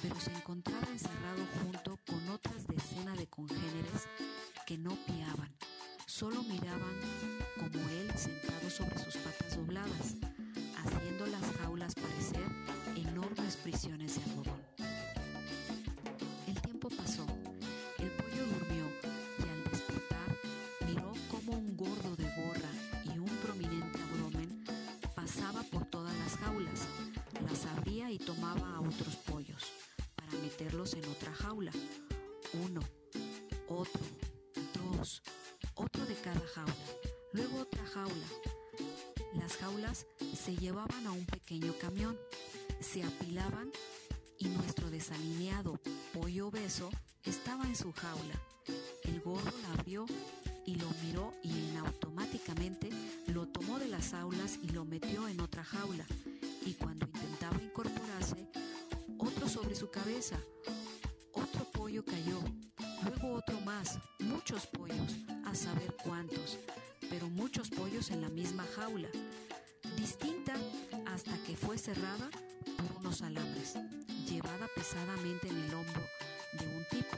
pero 0.02 0.20
se 0.20 0.30
encontraba 0.30 0.86
encerrado 0.90 1.46
junto 1.62 1.98
con 2.06 2.28
otras 2.28 2.66
decenas 2.66 3.16
de 3.16 3.26
congéneres 3.28 4.08
que 4.66 4.76
no 4.76 4.90
piaban, 5.06 5.50
solo 6.06 6.42
miraban 6.42 7.00
como 7.58 7.88
él 7.88 8.12
sentado 8.16 8.68
sobre 8.68 8.98
sus 8.98 9.16
patas 9.16 9.56
dobladas, 9.56 10.16
otros 28.94 29.16
pollos 29.16 29.72
para 30.14 30.32
meterlos 30.42 30.94
en 30.94 31.04
otra 31.06 31.32
jaula. 31.32 31.72
Uno, 32.64 32.80
otro, 33.68 34.00
dos, 34.74 35.22
otro 35.74 36.04
de 36.04 36.14
cada 36.16 36.40
jaula, 36.54 36.74
luego 37.32 37.60
otra 37.60 37.84
jaula. 37.86 38.26
Las 39.34 39.56
jaulas 39.56 40.06
se 40.34 40.56
llevaban 40.56 41.01
cabeza, 59.92 60.40
otro 61.34 61.70
pollo 61.70 62.02
cayó, 62.04 62.40
luego 63.04 63.34
otro 63.34 63.60
más, 63.60 63.98
muchos 64.20 64.66
pollos, 64.66 65.16
a 65.44 65.54
saber 65.54 65.94
cuántos, 66.02 66.58
pero 67.10 67.28
muchos 67.28 67.68
pollos 67.68 68.10
en 68.10 68.22
la 68.22 68.30
misma 68.30 68.64
jaula, 68.74 69.08
distinta 69.96 70.54
hasta 71.06 71.36
que 71.44 71.56
fue 71.56 71.76
cerrada 71.76 72.30
por 72.78 73.00
unos 73.00 73.20
alambres, 73.20 73.74
llevada 74.26 74.66
pesadamente 74.74 75.48
en 75.48 75.62
el 75.62 75.74
hombro 75.74 76.02
de 76.58 76.66
un 76.66 76.84
tipo, 76.90 77.16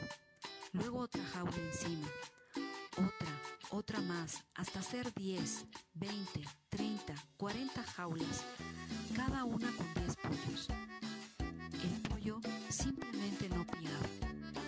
luego 0.73 0.99
otra 0.99 1.25
jaula 1.27 1.57
encima, 1.57 2.09
otra, 2.97 3.41
otra 3.71 4.01
más, 4.01 4.43
hasta 4.55 4.83
ser 4.83 5.15
10, 5.15 5.65
20, 5.95 6.45
30, 6.71 7.15
40 7.37 7.83
jaulas, 7.85 8.45
simplemente 12.75 13.49
no 13.49 13.65
piaba. 13.65 14.09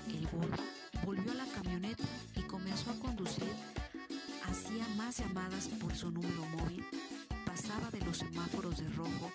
El 0.08 0.26
gordo 0.28 0.62
volvió 1.04 1.32
a 1.32 1.34
la 1.34 1.46
camioneta 1.46 2.04
y 2.36 2.42
comenzó 2.42 2.90
a 2.90 2.98
conducir. 3.00 3.52
Hacía 4.44 4.86
más 4.96 5.18
llamadas 5.18 5.68
por 5.80 5.94
su 5.94 6.10
número 6.10 6.46
móvil, 6.56 6.84
pasaba 7.44 7.90
de 7.90 8.00
los 8.02 8.18
semáforos 8.18 8.78
de 8.78 8.88
rojo 8.90 9.32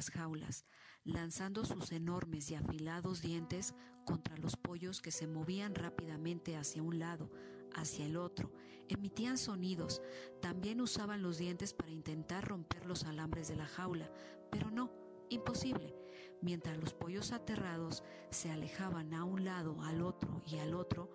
las 0.00 0.08
jaulas, 0.08 0.64
lanzando 1.04 1.66
sus 1.66 1.92
enormes 1.92 2.50
y 2.50 2.54
afilados 2.54 3.20
dientes 3.20 3.74
contra 4.06 4.34
los 4.38 4.56
pollos 4.56 5.02
que 5.02 5.10
se 5.10 5.26
movían 5.26 5.74
rápidamente 5.74 6.56
hacia 6.56 6.82
un 6.82 6.98
lado, 6.98 7.30
hacia 7.74 8.06
el 8.06 8.16
otro, 8.16 8.50
emitían 8.88 9.36
sonidos, 9.36 10.00
también 10.40 10.80
usaban 10.80 11.20
los 11.20 11.36
dientes 11.36 11.74
para 11.74 11.90
intentar 11.90 12.48
romper 12.48 12.86
los 12.86 13.04
alambres 13.04 13.48
de 13.48 13.56
la 13.56 13.66
jaula, 13.66 14.10
pero 14.50 14.70
no, 14.70 14.90
imposible. 15.28 15.94
Mientras 16.40 16.78
los 16.78 16.94
pollos 16.94 17.32
aterrados 17.32 18.02
se 18.30 18.50
alejaban 18.50 19.12
a 19.12 19.24
un 19.24 19.44
lado, 19.44 19.82
al 19.82 20.00
otro 20.00 20.40
y 20.46 20.56
al 20.60 20.72
otro, 20.72 21.12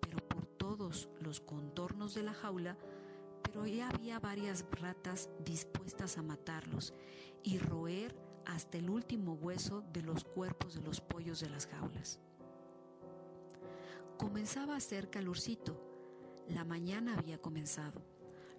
pero 0.00 0.18
por 0.28 0.46
todos 0.46 1.08
los 1.18 1.40
contornos 1.40 2.14
de 2.14 2.22
la 2.22 2.34
jaula, 2.34 2.78
pero 3.46 3.66
ya 3.66 3.88
había 3.88 4.18
varias 4.18 4.64
ratas 4.72 5.30
dispuestas 5.44 6.18
a 6.18 6.22
matarlos 6.22 6.92
y 7.42 7.58
roer 7.58 8.14
hasta 8.44 8.78
el 8.78 8.90
último 8.90 9.34
hueso 9.34 9.82
de 9.92 10.02
los 10.02 10.24
cuerpos 10.24 10.74
de 10.74 10.82
los 10.82 11.00
pollos 11.00 11.40
de 11.40 11.50
las 11.50 11.66
jaulas. 11.66 12.20
Comenzaba 14.18 14.74
a 14.74 14.78
hacer 14.78 15.10
calorcito. 15.10 15.78
La 16.48 16.64
mañana 16.64 17.16
había 17.18 17.38
comenzado. 17.38 18.02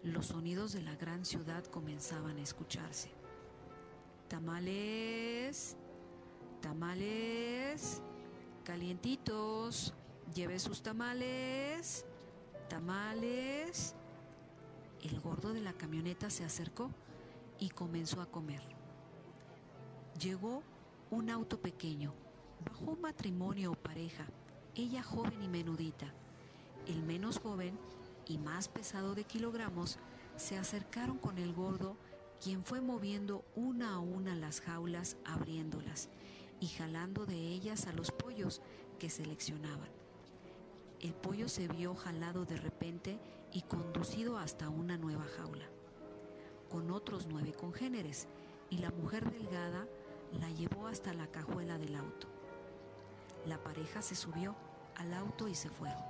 Los 0.04 0.28
sonidos 0.28 0.74
de 0.74 0.82
la 0.82 0.96
gran 0.96 1.26
ciudad 1.26 1.64
comenzaban 1.66 2.38
a 2.38 2.42
escucharse. 2.42 3.12
Tamales, 4.28 5.78
tamales, 6.62 8.04
calientitos, 8.64 9.94
lleve 10.34 10.60
sus 10.60 10.84
tamales, 10.84 12.06
tamales. 12.70 13.96
El 15.04 15.20
gordo 15.20 15.54
de 15.54 15.62
la 15.62 15.74
camioneta 15.74 16.30
se 16.30 16.44
acercó 16.44 16.90
y 17.60 17.70
comenzó 17.70 18.22
a 18.22 18.26
comer. 18.26 18.62
Llegó 20.20 20.64
un 21.12 21.30
auto 21.30 21.60
pequeño, 21.60 22.14
bajó 22.66 22.92
un 22.92 23.02
matrimonio 23.02 23.72
o 23.72 23.76
pareja, 23.76 24.26
ella 24.76 25.04
joven 25.04 25.42
y 25.44 25.48
menudita. 25.48 26.14
El 26.88 27.04
menos 27.04 27.40
joven 27.40 27.78
y 28.28 28.38
más 28.38 28.68
pesado 28.68 29.16
de 29.16 29.24
kilogramos 29.24 30.00
se 30.36 30.58
acercaron 30.58 31.18
con 31.18 31.38
el 31.38 31.54
gordo, 31.54 31.98
quien 32.44 32.64
fue 32.64 32.82
moviendo 32.82 33.46
una 33.56 33.96
a 33.96 34.00
una 34.00 34.36
las 34.36 34.62
jaulas, 34.62 35.18
abriéndolas 35.26 36.10
y 36.60 36.68
jalando 36.68 37.26
de 37.26 37.36
ellas 37.36 37.88
a 37.88 37.94
los 37.94 38.12
pollos 38.12 38.62
que 39.00 39.10
seleccionaban. 39.10 39.90
El 41.00 41.14
pollo 41.14 41.48
se 41.48 41.68
vio 41.68 41.96
jalado 41.96 42.46
de 42.46 42.58
repente 42.58 43.20
y 43.52 43.62
conducido 43.62 44.38
hasta 44.38 44.70
una 44.70 44.98
nueva 44.98 45.26
jaula, 45.38 45.66
con 46.70 46.92
otros 46.92 47.28
nueve 47.28 47.54
congéneres, 47.54 48.28
y 48.70 48.80
la 48.80 48.92
mujer 48.92 49.32
delgada 49.32 49.88
la 50.34 50.50
llevó 50.52 50.88
hasta 50.88 51.14
la 51.14 51.28
cajuela 51.28 51.78
del 51.78 51.96
auto. 51.96 52.28
La 53.46 53.64
pareja 53.64 54.02
se 54.02 54.16
subió 54.16 54.56
al 54.96 55.14
auto 55.14 55.48
y 55.48 55.56
se 55.56 55.70
fueron. 55.70 56.04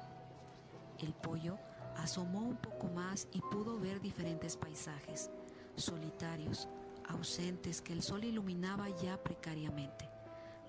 El 1.00 1.14
pollo 1.14 1.60
asomó 1.98 2.40
un 2.40 2.58
poco 2.58 2.88
más 2.88 3.28
y 3.32 3.42
pudo 3.42 3.80
ver 3.80 4.02
diferentes 4.02 4.58
paisajes, 4.58 5.30
solitarios, 5.76 6.68
ausentes 7.08 7.82
que 7.82 7.94
el 7.94 8.02
sol 8.02 8.24
iluminaba 8.24 8.90
ya 8.90 9.22
precariamente. 9.22 10.10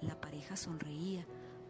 La 0.02 0.20
pareja 0.20 0.56
sonreía, 0.56 1.26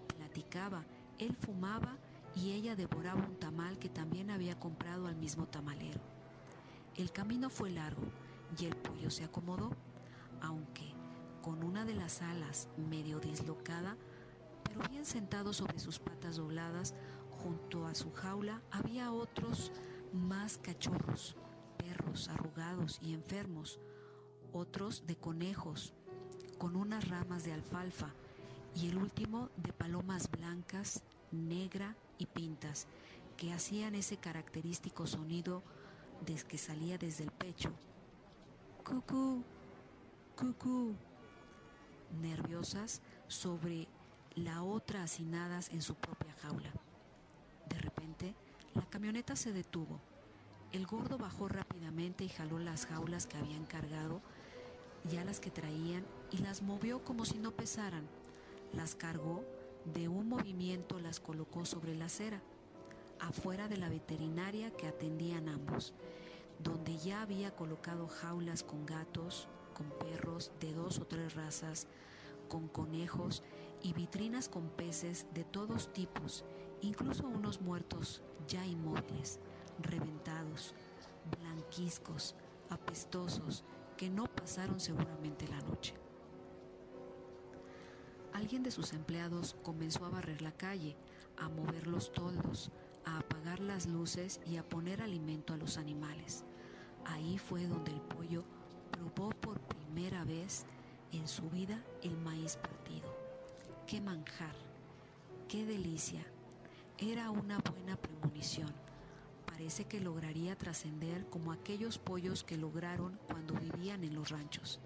platicaba, 0.06 0.84
él 1.18 1.34
fumaba 1.36 1.96
y 2.40 2.52
ella 2.52 2.76
devoraba 2.76 3.24
un 3.24 3.36
tamal 3.36 3.78
que 3.78 3.88
también 3.88 4.30
había 4.30 4.58
comprado 4.58 5.06
al 5.06 5.16
mismo 5.16 5.46
tamalero. 5.46 6.00
El 6.96 7.10
camino 7.10 7.50
fue 7.50 7.70
largo 7.70 8.02
y 8.58 8.66
el 8.66 8.76
pollo 8.76 9.10
se 9.10 9.24
acomodó, 9.24 9.70
aunque 10.40 10.92
con 11.42 11.64
una 11.64 11.84
de 11.84 11.94
las 11.94 12.22
alas 12.22 12.68
medio 12.76 13.18
dislocada, 13.18 13.96
pero 14.62 14.88
bien 14.88 15.04
sentado 15.04 15.52
sobre 15.52 15.80
sus 15.80 15.98
patas 15.98 16.36
dobladas, 16.36 16.94
junto 17.42 17.86
a 17.86 17.94
su 17.94 18.12
jaula 18.12 18.62
había 18.70 19.12
otros 19.12 19.72
más 20.12 20.58
cachorros, 20.58 21.36
perros 21.76 22.28
arrugados 22.28 23.00
y 23.02 23.14
enfermos, 23.14 23.80
otros 24.52 25.06
de 25.06 25.16
conejos, 25.16 25.94
con 26.58 26.76
unas 26.76 27.08
ramas 27.08 27.44
de 27.44 27.52
alfalfa, 27.52 28.12
y 28.74 28.88
el 28.88 28.98
último 28.98 29.50
de 29.56 29.72
palomas 29.72 30.30
blancas, 30.30 31.02
negra 31.32 31.96
y 32.18 32.26
pintas, 32.26 32.86
que 33.36 33.52
hacían 33.52 33.94
ese 33.94 34.16
característico 34.16 35.06
sonido 35.06 35.62
desde 36.26 36.48
que 36.48 36.58
salía 36.58 36.98
desde 36.98 37.24
el 37.24 37.30
pecho. 37.30 37.72
Cucú, 38.84 39.44
cucú. 40.36 40.94
Nerviosas 42.20 43.02
sobre 43.28 43.86
la 44.34 44.62
otra 44.62 45.02
hacinadas 45.02 45.68
en 45.70 45.82
su 45.82 45.94
propia 45.94 46.32
jaula. 46.42 46.72
De 47.68 47.78
repente, 47.78 48.34
la 48.74 48.82
camioneta 48.88 49.36
se 49.36 49.52
detuvo. 49.52 50.00
El 50.72 50.86
gordo 50.86 51.18
bajó 51.18 51.48
rápidamente 51.48 52.24
y 52.24 52.28
jaló 52.28 52.58
las 52.58 52.86
jaulas 52.86 53.26
que 53.26 53.36
habían 53.36 53.64
cargado, 53.64 54.20
ya 55.10 55.24
las 55.24 55.40
que 55.40 55.50
traían, 55.50 56.04
y 56.30 56.38
las 56.38 56.62
movió 56.62 57.04
como 57.04 57.24
si 57.24 57.38
no 57.38 57.52
pesaran. 57.52 58.06
Las 58.72 58.94
cargó, 58.94 59.44
de 59.92 60.08
un 60.08 60.28
movimiento 60.28 60.98
las 60.98 61.20
colocó 61.20 61.64
sobre 61.64 61.94
la 61.94 62.06
acera, 62.06 62.42
afuera 63.20 63.68
de 63.68 63.76
la 63.76 63.88
veterinaria 63.88 64.70
que 64.70 64.86
atendían 64.86 65.48
ambos, 65.48 65.94
donde 66.62 66.96
ya 66.98 67.22
había 67.22 67.54
colocado 67.54 68.08
jaulas 68.08 68.62
con 68.62 68.86
gatos, 68.86 69.48
con 69.74 69.90
perros 69.98 70.50
de 70.60 70.72
dos 70.72 70.98
o 70.98 71.06
tres 71.06 71.34
razas, 71.34 71.86
con 72.48 72.68
conejos 72.68 73.42
y 73.82 73.92
vitrinas 73.92 74.48
con 74.48 74.68
peces 74.70 75.26
de 75.34 75.44
todos 75.44 75.92
tipos, 75.92 76.44
incluso 76.80 77.26
unos 77.28 77.60
muertos 77.60 78.22
ya 78.46 78.64
inmóviles, 78.66 79.38
reventados, 79.80 80.74
blanquiscos, 81.38 82.34
apestosos, 82.70 83.64
que 83.96 84.10
no 84.10 84.24
pasaron 84.26 84.80
seguramente 84.80 85.46
la 85.48 85.60
noche. 85.60 85.94
Alguien 88.38 88.62
de 88.62 88.70
sus 88.70 88.92
empleados 88.92 89.56
comenzó 89.64 90.04
a 90.04 90.10
barrer 90.10 90.42
la 90.42 90.52
calle, 90.52 90.96
a 91.38 91.48
mover 91.48 91.88
los 91.88 92.12
toldos, 92.12 92.70
a 93.04 93.18
apagar 93.18 93.58
las 93.58 93.86
luces 93.86 94.40
y 94.46 94.58
a 94.58 94.62
poner 94.62 95.02
alimento 95.02 95.54
a 95.54 95.56
los 95.56 95.76
animales. 95.76 96.44
Ahí 97.04 97.36
fue 97.38 97.66
donde 97.66 97.90
el 97.90 98.00
pollo 98.00 98.44
probó 98.92 99.30
por 99.30 99.58
primera 99.58 100.22
vez 100.22 100.66
en 101.10 101.26
su 101.26 101.50
vida 101.50 101.82
el 102.00 102.16
maíz 102.16 102.56
partido. 102.58 103.12
¡Qué 103.88 104.00
manjar! 104.00 104.54
¡Qué 105.48 105.66
delicia! 105.66 106.24
Era 106.96 107.32
una 107.32 107.58
buena 107.58 107.96
premonición. 107.96 108.72
Parece 109.46 109.86
que 109.86 109.98
lograría 109.98 110.56
trascender 110.56 111.28
como 111.28 111.50
aquellos 111.50 111.98
pollos 111.98 112.44
que 112.44 112.56
lograron 112.56 113.18
cuando 113.26 113.54
vivían 113.54 114.04
en 114.04 114.14
los 114.14 114.30
ranchos. 114.30 114.78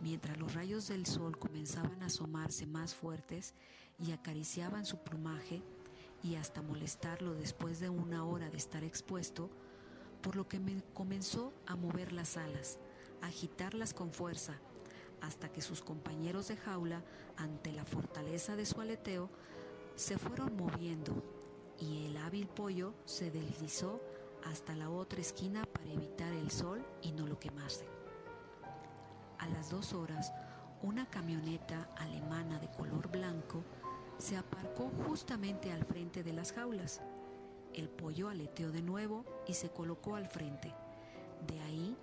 Mientras 0.00 0.38
los 0.38 0.54
rayos 0.54 0.88
del 0.88 1.06
sol 1.06 1.38
comenzaban 1.38 2.02
a 2.02 2.06
asomarse 2.06 2.66
más 2.66 2.94
fuertes 2.94 3.54
y 3.98 4.12
acariciaban 4.12 4.86
su 4.86 4.98
plumaje 4.98 5.62
y 6.22 6.36
hasta 6.36 6.62
molestarlo 6.62 7.34
después 7.34 7.80
de 7.80 7.88
una 7.88 8.24
hora 8.24 8.48
de 8.48 8.56
estar 8.56 8.84
expuesto, 8.84 9.50
por 10.22 10.36
lo 10.36 10.48
que 10.48 10.60
me 10.60 10.82
comenzó 10.94 11.52
a 11.66 11.76
mover 11.76 12.12
las 12.12 12.36
alas, 12.36 12.78
agitarlas 13.22 13.92
con 13.92 14.12
fuerza, 14.12 14.54
hasta 15.20 15.50
que 15.50 15.62
sus 15.62 15.82
compañeros 15.82 16.48
de 16.48 16.56
jaula, 16.56 17.02
ante 17.36 17.72
la 17.72 17.84
fortaleza 17.84 18.54
de 18.54 18.66
su 18.66 18.80
aleteo, 18.80 19.30
se 19.96 20.16
fueron 20.16 20.56
moviendo 20.56 21.24
y 21.80 22.06
el 22.06 22.16
hábil 22.18 22.46
pollo 22.46 22.94
se 23.04 23.30
deslizó 23.30 24.00
hasta 24.44 24.76
la 24.76 24.90
otra 24.90 25.20
esquina 25.20 25.64
para 25.64 25.92
evitar 25.92 26.32
el 26.32 26.50
sol 26.52 26.84
y 27.02 27.10
no 27.12 27.26
lo 27.26 27.38
quemarse. 27.38 27.97
A 29.38 29.48
las 29.48 29.70
dos 29.70 29.92
horas, 29.92 30.32
una 30.82 31.06
camioneta 31.06 31.88
alemana 31.96 32.58
de 32.58 32.68
color 32.68 33.10
blanco 33.10 33.64
se 34.18 34.36
aparcó 34.36 34.90
justamente 35.06 35.72
al 35.72 35.84
frente 35.84 36.22
de 36.22 36.32
las 36.32 36.52
jaulas. 36.52 37.00
El 37.74 37.88
pollo 37.88 38.28
aleteó 38.28 38.72
de 38.72 38.82
nuevo 38.82 39.24
y 39.46 39.54
se 39.54 39.70
colocó 39.70 40.16
al 40.16 40.28
frente. 40.28 40.74
De 41.46 41.60
ahí 41.60 41.96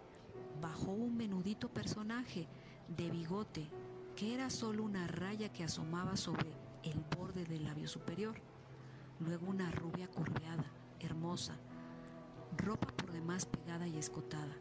bajó 0.61 0.91
un 0.91 1.17
menudito 1.17 1.69
personaje 1.69 2.47
de 2.87 3.09
bigote 3.09 3.67
que 4.15 4.33
era 4.33 4.49
solo 4.49 4.83
una 4.83 5.07
raya 5.07 5.51
que 5.51 5.63
asomaba 5.63 6.15
sobre 6.15 6.49
el 6.83 7.03
borde 7.17 7.43
del 7.45 7.65
labio 7.65 7.87
superior. 7.87 8.35
Luego 9.19 9.47
una 9.47 9.71
rubia 9.71 10.07
curveada, 10.07 10.65
hermosa, 10.99 11.55
ropa 12.57 12.87
por 12.87 13.11
demás 13.11 13.45
pegada 13.45 13.87
y 13.87 13.97
escotada, 13.97 14.53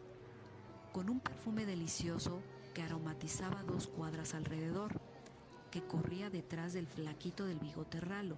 con 0.92 1.08
un 1.08 1.20
perfume 1.20 1.66
delicioso 1.66 2.40
que 2.74 2.82
aromatizaba 2.82 3.62
dos 3.62 3.86
cuadras 3.86 4.34
alrededor, 4.34 5.00
que 5.70 5.82
corría 5.82 6.28
detrás 6.28 6.72
del 6.72 6.86
flaquito 6.86 7.46
del 7.46 7.58
bigote 7.58 8.00
ralo, 8.00 8.36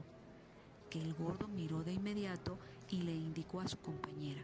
que 0.90 1.03
el 1.03 1.14
gordo 1.14 1.49
miró 1.49 1.83
de 1.83 1.94
inmediato 1.94 2.59
y 2.88 3.03
le 3.03 3.12
indicó 3.12 3.61
a 3.61 3.68
su 3.68 3.79
compañera. 3.79 4.42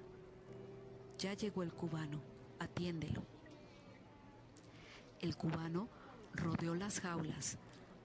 Ya 1.19 1.35
llegó 1.35 1.63
el 1.63 1.73
cubano, 1.73 2.21
atiéndelo. 2.59 3.23
El 5.21 5.37
cubano 5.37 5.89
rodeó 6.35 6.75
las 6.75 7.01
jaulas, 7.01 7.59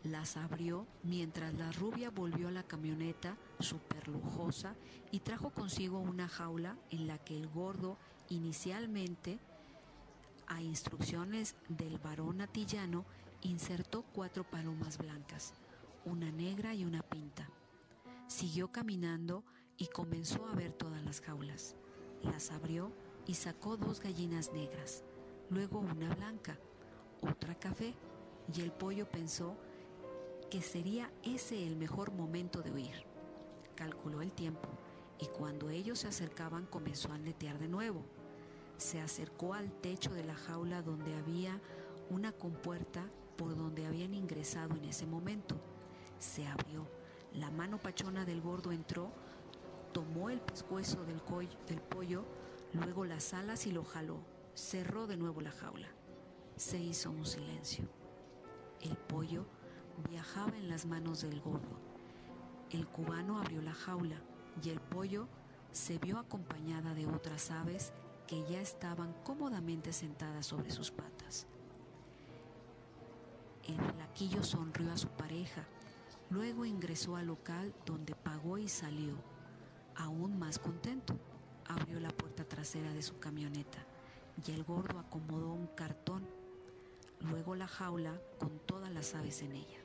las 0.04 0.38
abrió 0.38 0.86
mientras 1.04 1.54
la 1.56 1.72
rubia 1.72 2.12
volvió 2.12 2.50
a 2.50 2.52
la 2.52 2.64
camioneta 2.64 3.36
súper 3.60 4.08
lujosa 4.08 4.76
y 5.12 5.20
trajo 5.20 5.50
consigo 5.50 6.00
una 6.00 6.28
jaula 6.28 6.78
en 6.92 7.08
la 7.08 7.18
que 7.18 7.36
el 7.36 7.48
gordo 7.48 7.98
inicialmente, 8.30 9.40
a 10.48 10.62
instrucciones 10.62 11.56
del 11.70 11.98
varón 12.00 12.42
atillano, 12.42 13.06
insertó 13.42 14.04
cuatro 14.14 14.44
palomas 14.44 14.98
blancas, 14.98 15.54
una 16.06 16.32
negra 16.32 16.74
y 16.74 16.86
una 16.86 17.04
pinta. 17.04 17.50
Siguió 18.28 18.72
caminando 18.72 19.44
y 19.78 19.88
comenzó 19.88 20.48
a 20.48 20.56
ver 20.56 20.74
todas 20.74 21.04
las 21.04 21.22
jaulas. 21.22 21.76
Las 22.24 22.52
abrió 22.52 22.92
y 23.26 23.36
sacó 23.36 23.78
dos 23.78 24.00
gallinas 24.00 24.52
negras, 24.54 25.04
luego 25.50 25.80
una 25.80 26.14
blanca 26.16 26.58
otra 27.22 27.56
café 27.56 27.96
y 28.54 28.62
el 28.62 28.72
pollo 28.72 29.10
pensó 29.10 29.56
que 30.50 30.62
sería 30.62 31.12
ese 31.24 31.66
el 31.66 31.76
mejor 31.76 32.12
momento 32.12 32.62
de 32.62 32.72
huir. 32.72 33.06
Calculó 33.76 34.22
el 34.22 34.32
tiempo 34.32 34.70
y 35.20 35.28
cuando 35.28 35.70
ellos 35.70 36.00
se 36.00 36.08
acercaban 36.08 36.66
comenzó 36.66 37.12
a 37.12 37.16
aletear 37.16 37.60
de 37.60 37.68
nuevo. 37.68 38.06
Se 38.78 39.02
acercó 39.02 39.54
al 39.54 39.72
techo 39.72 40.14
de 40.14 40.24
la 40.24 40.36
jaula 40.36 40.82
donde 40.82 41.16
había 41.16 41.60
una 42.10 42.32
compuerta 42.32 43.10
por 43.36 43.56
donde 43.56 43.86
habían 43.86 44.14
ingresado 44.14 44.76
en 44.76 44.86
ese 44.86 45.06
momento. 45.06 45.60
Se 46.20 46.48
abrió. 46.48 46.88
La 47.34 47.52
mano 47.52 47.78
pachona 47.78 48.26
del 48.26 48.42
gordo 48.42 48.72
entró, 48.72 49.12
tomó 49.94 50.30
el 50.30 50.40
pescuezo 50.40 51.04
del, 51.06 51.22
pollo, 51.82 52.26
luego 52.74 53.06
las 53.06 53.34
alas 53.34 53.68
y 53.68 53.72
lo 53.72 53.84
jaló. 53.84 54.20
Cerró 54.56 55.06
de 55.06 55.18
nuevo 55.18 55.42
la 55.42 55.52
jaula 55.52 55.90
se 56.58 56.80
hizo 56.80 57.12
un 57.12 57.26
silencio. 57.26 57.88
El 58.82 58.98
pollo 58.98 59.46
viajaba 60.10 60.58
en 60.58 60.68
las 60.68 60.86
manos 60.86 61.22
del 61.22 61.40
gordo. 61.40 61.80
El 62.72 62.88
cubano 62.88 63.40
abrió 63.40 63.62
la 63.62 63.74
jaula 63.74 64.18
y 64.62 64.70
el 64.70 64.82
pollo 64.82 65.28
se 65.72 66.00
vio 66.00 66.18
acompañada 66.18 66.96
de 66.96 67.06
otras 67.06 67.52
aves 67.52 67.94
que 68.28 68.44
ya 68.50 68.62
estaban 68.62 69.14
cómodamente 69.24 69.94
sentadas 69.94 70.46
sobre 70.46 70.72
sus 70.72 70.92
patas. 70.92 71.48
El 73.68 73.80
flaquillo 73.80 74.44
sonrió 74.44 74.92
a 74.92 74.98
su 74.98 75.08
pareja, 75.10 75.66
luego 76.30 76.66
ingresó 76.66 77.16
al 77.16 77.28
local 77.28 77.74
donde 77.86 78.16
pagó 78.16 78.58
y 78.58 78.68
salió, 78.68 79.16
aún 79.96 80.38
más 80.38 80.60
contento. 80.60 81.18
Abrió 81.70 82.00
la 82.00 82.12
puerta 82.12 82.46
trasera 82.46 82.94
de 82.94 83.02
su 83.02 83.20
camioneta 83.20 83.80
y 84.46 84.52
el 84.52 84.64
gordo 84.64 85.00
acomodó 85.00 85.52
un 85.52 85.68
cartón 85.68 86.26
luego 87.22 87.56
la 87.56 87.68
jaula 87.68 88.22
con 88.40 88.60
todas 88.60 88.92
las 88.92 89.16
aves 89.16 89.42
en 89.42 89.54
ella. 89.54 89.80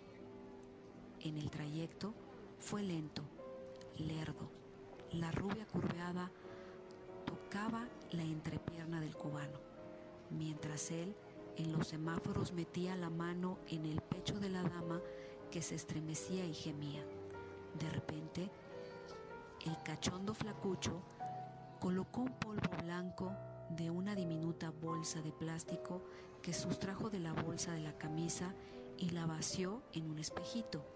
En 1.20 1.36
el 1.38 1.50
trayecto 1.50 2.14
fue 2.58 2.82
lento, 2.82 3.22
lerdo. 3.98 4.50
La 5.12 5.30
rubia 5.30 5.66
curveada 5.66 6.30
la 8.12 8.22
entrepierna 8.22 8.98
del 8.98 9.14
cubano, 9.14 9.58
mientras 10.30 10.90
él 10.90 11.14
en 11.58 11.70
los 11.72 11.88
semáforos 11.88 12.52
metía 12.52 12.96
la 12.96 13.10
mano 13.10 13.58
en 13.68 13.84
el 13.84 14.00
pecho 14.00 14.40
de 14.40 14.48
la 14.48 14.62
dama 14.62 15.02
que 15.50 15.60
se 15.60 15.74
estremecía 15.74 16.46
y 16.46 16.54
gemía. 16.54 17.04
De 17.78 17.90
repente, 17.90 18.50
el 19.66 19.76
cachondo 19.82 20.32
flacucho 20.32 21.02
colocó 21.78 22.22
un 22.22 22.32
polvo 22.38 22.70
blanco 22.82 23.30
de 23.68 23.90
una 23.90 24.14
diminuta 24.14 24.70
bolsa 24.70 25.20
de 25.20 25.32
plástico 25.32 26.00
que 26.40 26.54
sustrajo 26.54 27.10
de 27.10 27.18
la 27.18 27.34
bolsa 27.34 27.72
de 27.72 27.80
la 27.80 27.98
camisa 27.98 28.54
y 28.96 29.10
la 29.10 29.26
vació 29.26 29.82
en 29.92 30.10
un 30.10 30.18
espejito 30.18 30.86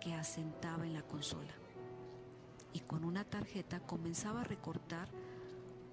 que 0.00 0.14
asentaba 0.14 0.84
en 0.84 0.94
la 0.94 1.02
consola. 1.02 1.54
Y 2.72 2.80
con 2.80 3.04
una 3.04 3.22
tarjeta 3.24 3.78
comenzaba 3.78 4.40
a 4.40 4.44
recortar 4.44 5.08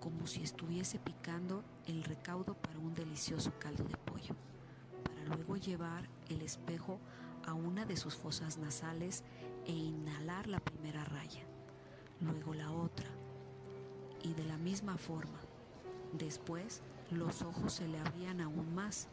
como 0.03 0.27
si 0.27 0.43
estuviese 0.43 0.99
picando 0.99 1.63
el 1.87 2.03
recaudo 2.03 2.55
para 2.55 2.77
un 2.77 2.93
delicioso 2.93 3.53
caldo 3.57 3.85
de 3.85 3.95
pollo, 3.95 4.35
para 5.01 5.23
luego 5.23 5.55
llevar 5.55 6.09
el 6.27 6.41
espejo 6.41 6.99
a 7.45 7.53
una 7.53 7.85
de 7.85 7.95
sus 7.95 8.15
fosas 8.15 8.57
nasales 8.57 9.23
e 9.65 9.71
inhalar 9.71 10.47
la 10.47 10.59
primera 10.59 11.05
raya, 11.05 11.45
luego 12.19 12.53
la 12.53 12.69
otra, 12.73 13.07
y 14.23 14.33
de 14.33 14.43
la 14.43 14.57
misma 14.57 14.97
forma 14.97 15.39
Después, 16.13 16.81
los 17.09 17.41
ojos 17.41 17.73
se 17.73 17.87
le 17.87 17.97
abrían 17.97 18.39
aún 18.39 18.75
más. 18.75 19.07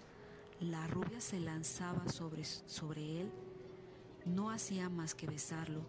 La 0.60 0.86
rubia 0.86 1.20
se 1.20 1.40
lanzaba 1.40 2.06
sobre, 2.10 3.20
él. 3.20 3.32
No 4.26 4.50
hacía 4.50 4.90
más 4.90 5.14
que 5.14 5.26
besarlo, 5.26 5.86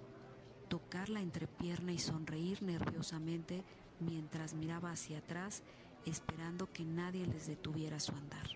tocar 0.70 1.10
la 1.10 1.20
entrepierna 1.20 1.92
y 1.92 2.00
sonreír 2.00 2.64
nerviosamente 2.64 3.66
mientras 4.02 4.54
miraba 4.54 4.92
hacia 4.92 5.20
atrás 5.20 5.64
esperando 6.06 6.72
que 6.72 6.84
nadie 6.84 7.26
les 7.26 7.48
detuviera 7.48 8.00
su 8.00 8.12
andar. 8.14 8.48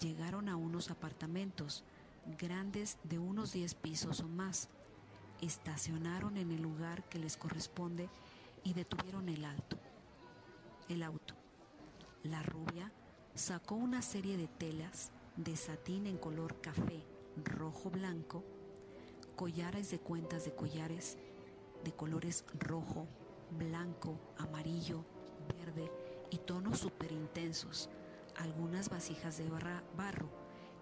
Llegaron 0.00 0.48
a 0.48 0.56
unos 0.56 0.90
apartamentos 0.90 1.84
grandes 2.38 2.98
de 3.04 3.18
unos 3.18 3.52
10 3.52 3.74
pisos 3.76 4.20
o 4.20 4.28
más. 4.28 4.68
Estacionaron 5.40 6.36
en 6.36 6.50
el 6.50 6.62
lugar 6.62 7.04
que 7.08 7.18
les 7.18 7.36
corresponde 7.36 8.08
y 8.62 8.72
detuvieron 8.72 9.28
el 9.28 9.44
alto. 9.44 9.78
El 10.88 11.02
auto. 11.02 11.34
La 12.22 12.42
rubia 12.42 12.90
sacó 13.34 13.74
una 13.74 14.00
serie 14.00 14.36
de 14.36 14.48
telas 14.48 15.10
de 15.36 15.56
satín 15.56 16.06
en 16.06 16.16
color 16.16 16.60
café, 16.60 17.04
rojo, 17.44 17.90
blanco, 17.90 18.44
collares 19.36 19.90
de 19.90 19.98
cuentas 19.98 20.44
de 20.44 20.54
collares 20.54 21.18
de 21.84 21.92
colores 21.92 22.44
rojo, 22.58 23.06
blanco, 23.54 24.18
amarillo, 24.38 25.04
verde 25.48 25.90
y 26.30 26.38
tonos 26.38 26.78
súper 26.78 27.12
intensos, 27.12 27.90
algunas 28.36 28.88
vasijas 28.88 29.38
de 29.38 29.48
barro 29.96 30.28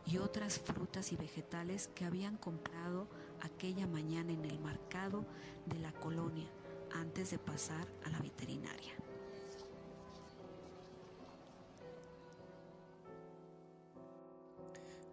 y 0.07 0.19
otras 0.19 0.59
frutas 0.59 1.13
y 1.13 1.17
vegetales 1.17 1.89
que 1.95 2.05
habían 2.05 2.37
comprado 2.37 3.09
aquella 3.41 3.87
mañana 3.87 4.33
en 4.33 4.45
el 4.45 4.59
mercado 4.61 5.25
de 5.67 5.79
la 5.79 5.93
colonia 5.93 6.49
antes 6.95 7.31
de 7.31 7.39
pasar 7.39 7.87
a 8.05 8.11
la 8.11 8.19
veterinaria. 8.21 8.95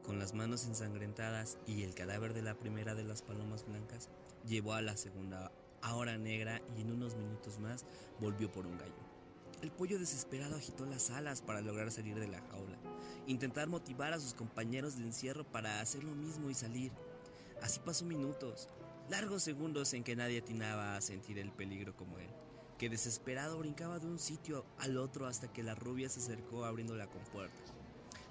Con 0.03 0.17
las 0.17 0.33
manos 0.33 0.65
ensangrentadas 0.65 1.59
y 1.67 1.83
el 1.83 1.93
cadáver 1.93 2.33
de 2.33 2.41
la 2.41 2.55
primera 2.55 2.95
de 2.95 3.03
las 3.03 3.21
palomas 3.21 3.65
blancas, 3.67 4.09
llevó 4.43 4.73
a 4.73 4.81
la 4.81 4.97
segunda 4.97 5.51
ahora 5.81 6.17
negra 6.17 6.61
y 6.77 6.81
en 6.81 6.91
unos 6.91 7.15
minutos 7.15 7.59
más 7.59 7.85
volvió 8.19 8.51
por 8.51 8.65
un 8.65 8.77
gallo. 8.77 9.09
El 9.61 9.71
pollo 9.71 9.99
desesperado 9.99 10.55
agitó 10.55 10.85
las 10.85 11.09
alas 11.09 11.41
para 11.41 11.61
lograr 11.61 11.91
salir 11.91 12.17
de 12.17 12.27
la 12.27 12.41
jaula, 12.49 12.77
intentar 13.27 13.67
motivar 13.67 14.13
a 14.13 14.19
sus 14.19 14.33
compañeros 14.33 14.97
de 14.97 15.03
encierro 15.03 15.43
para 15.43 15.81
hacer 15.81 16.03
lo 16.03 16.15
mismo 16.15 16.49
y 16.49 16.53
salir. 16.53 16.93
Así 17.61 17.81
pasó 17.81 18.05
minutos, 18.05 18.69
largos 19.09 19.43
segundos 19.43 19.93
en 19.93 20.05
que 20.05 20.15
nadie 20.15 20.39
atinaba 20.39 20.95
a 20.95 21.01
sentir 21.01 21.37
el 21.39 21.51
peligro 21.51 21.93
como 21.97 22.19
él, 22.19 22.29
que 22.77 22.89
desesperado 22.89 23.59
brincaba 23.59 23.99
de 23.99 24.07
un 24.07 24.17
sitio 24.17 24.65
al 24.77 24.97
otro 24.97 25.27
hasta 25.27 25.51
que 25.51 25.61
la 25.61 25.75
rubia 25.75 26.07
se 26.07 26.21
acercó 26.21 26.63
abriendo 26.63 26.95
la 26.95 27.07
compuerta. 27.07 27.73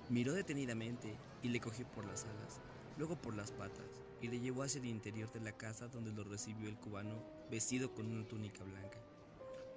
Miró 0.09 0.32
detenidamente 0.32 1.14
y 1.42 1.49
le 1.49 1.61
cogió 1.61 1.86
por 1.88 2.07
las 2.07 2.24
alas, 2.24 2.61
luego 2.96 3.16
por 3.16 3.36
las 3.36 3.53
patas, 3.53 3.84
y 4.21 4.29
le 4.29 4.41
llevó 4.41 4.62
hacia 4.62 4.81
el 4.81 4.87
interior 4.87 5.33
de 5.33 5.41
la 5.41 5.53
casa 5.53 5.89
donde 5.89 6.12
lo 6.12 6.25
recibió 6.25 6.69
el 6.69 6.77
cubano 6.77 7.23
vestido 7.51 7.95
con 7.95 8.07
una 8.07 8.27
túnica 8.27 8.64
blanca 8.64 8.99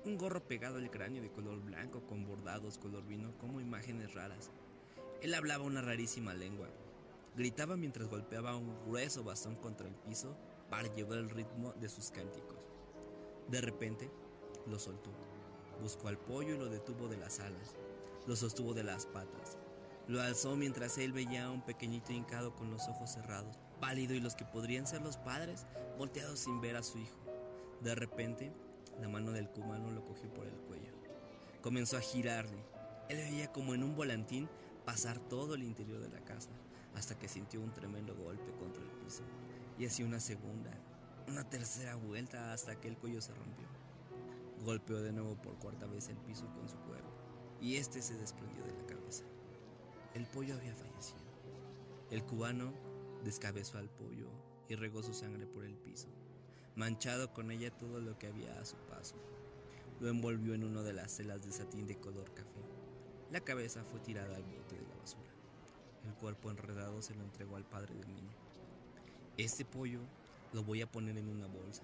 un 0.03 0.17
gorro 0.17 0.43
pegado 0.43 0.77
al 0.77 0.89
cráneo 0.89 1.21
de 1.21 1.31
color 1.31 1.59
blanco 1.61 2.01
con 2.07 2.25
bordados 2.25 2.79
color 2.79 3.05
vino 3.05 3.37
como 3.37 3.61
imágenes 3.61 4.15
raras. 4.15 4.49
Él 5.21 5.33
hablaba 5.35 5.63
una 5.63 5.81
rarísima 5.81 6.33
lengua. 6.33 6.67
Gritaba 7.35 7.77
mientras 7.77 8.09
golpeaba 8.09 8.57
un 8.57 8.75
grueso 8.85 9.23
bastón 9.23 9.55
contra 9.55 9.87
el 9.87 9.93
piso 9.93 10.35
para 10.69 10.93
llevar 10.95 11.19
el 11.19 11.29
ritmo 11.29 11.73
de 11.73 11.87
sus 11.87 12.09
cánticos. 12.09 12.57
De 13.47 13.61
repente, 13.61 14.09
lo 14.67 14.79
soltó. 14.79 15.11
Buscó 15.81 16.07
al 16.07 16.17
pollo 16.17 16.55
y 16.55 16.57
lo 16.57 16.69
detuvo 16.69 17.07
de 17.07 17.17
las 17.17 17.39
alas. 17.39 17.75
Lo 18.25 18.35
sostuvo 18.35 18.73
de 18.73 18.83
las 18.83 19.05
patas. 19.05 19.57
Lo 20.07 20.19
alzó 20.19 20.55
mientras 20.55 20.97
él 20.97 21.13
veía 21.13 21.45
a 21.45 21.51
un 21.51 21.61
pequeñito 21.61 22.11
hincado 22.11 22.55
con 22.55 22.71
los 22.71 22.87
ojos 22.87 23.11
cerrados, 23.11 23.59
pálido 23.81 24.13
y 24.13 24.21
los 24.21 24.35
que 24.35 24.45
podrían 24.45 24.87
ser 24.87 25.01
los 25.01 25.17
padres, 25.17 25.65
volteados 25.97 26.39
sin 26.39 26.61
ver 26.61 26.77
a 26.77 26.83
su 26.83 26.99
hijo. 26.99 27.17
De 27.81 27.93
repente, 27.95 28.53
la 29.01 29.09
mano 29.09 29.31
del 29.31 29.49
cubano 29.49 29.91
lo 29.91 30.05
cogió 30.05 30.33
por 30.33 30.47
el 30.47 30.55
cuello. 30.55 30.93
Comenzó 31.61 31.97
a 31.97 32.01
girarle. 32.01 32.63
Él 33.09 33.17
veía 33.17 33.51
como 33.51 33.73
en 33.73 33.83
un 33.83 33.95
volantín 33.95 34.47
pasar 34.85 35.19
todo 35.19 35.55
el 35.55 35.63
interior 35.63 35.99
de 35.99 36.09
la 36.09 36.23
casa, 36.23 36.51
hasta 36.95 37.17
que 37.17 37.27
sintió 37.27 37.59
un 37.59 37.73
tremendo 37.73 38.15
golpe 38.15 38.53
contra 38.59 38.81
el 38.81 38.89
piso. 39.03 39.23
Y 39.77 39.85
hacía 39.85 40.05
una 40.05 40.19
segunda, 40.19 40.71
una 41.27 41.49
tercera 41.49 41.95
vuelta 41.95 42.53
hasta 42.53 42.79
que 42.79 42.87
el 42.87 42.97
cuello 42.97 43.21
se 43.21 43.33
rompió. 43.33 43.67
Golpeó 44.63 45.01
de 45.01 45.11
nuevo 45.11 45.35
por 45.35 45.55
cuarta 45.55 45.87
vez 45.87 46.07
el 46.09 46.17
piso 46.17 46.45
con 46.53 46.69
su 46.69 46.77
cuerpo, 46.77 47.09
y 47.59 47.77
este 47.77 48.01
se 48.01 48.15
desprendió 48.15 48.63
de 48.63 48.73
la 48.73 48.85
cabeza. 48.85 49.23
El 50.13 50.27
pollo 50.27 50.55
había 50.55 50.75
fallecido. 50.75 51.21
El 52.11 52.23
cubano 52.23 52.73
descabezó 53.23 53.77
al 53.77 53.89
pollo 53.89 54.29
y 54.67 54.75
regó 54.75 55.03
su 55.03 55.13
sangre 55.13 55.45
por 55.45 55.65
el 55.65 55.75
piso 55.75 56.07
manchado 56.75 57.33
con 57.33 57.51
ella 57.51 57.71
todo 57.71 57.99
lo 57.99 58.17
que 58.17 58.27
había 58.27 58.59
a 58.59 58.65
su 58.65 58.75
paso. 58.89 59.15
Lo 59.99 60.09
envolvió 60.09 60.53
en 60.53 60.63
una 60.63 60.81
de 60.81 60.93
las 60.93 61.15
celas 61.15 61.45
de 61.45 61.51
satín 61.51 61.85
de 61.85 61.97
color 61.97 62.33
café. 62.33 62.61
La 63.29 63.41
cabeza 63.41 63.83
fue 63.83 63.99
tirada 63.99 64.35
al 64.35 64.43
bote 64.43 64.75
de 64.75 64.87
la 64.87 64.95
basura. 64.95 65.29
El 66.05 66.13
cuerpo 66.15 66.49
enredado 66.49 67.01
se 67.01 67.13
lo 67.13 67.23
entregó 67.23 67.55
al 67.55 67.65
padre 67.65 67.93
del 67.93 68.07
niño. 68.07 68.35
Este 69.37 69.65
pollo 69.65 69.99
lo 70.53 70.63
voy 70.63 70.81
a 70.81 70.91
poner 70.91 71.17
en 71.17 71.29
una 71.29 71.47
bolsa. 71.47 71.83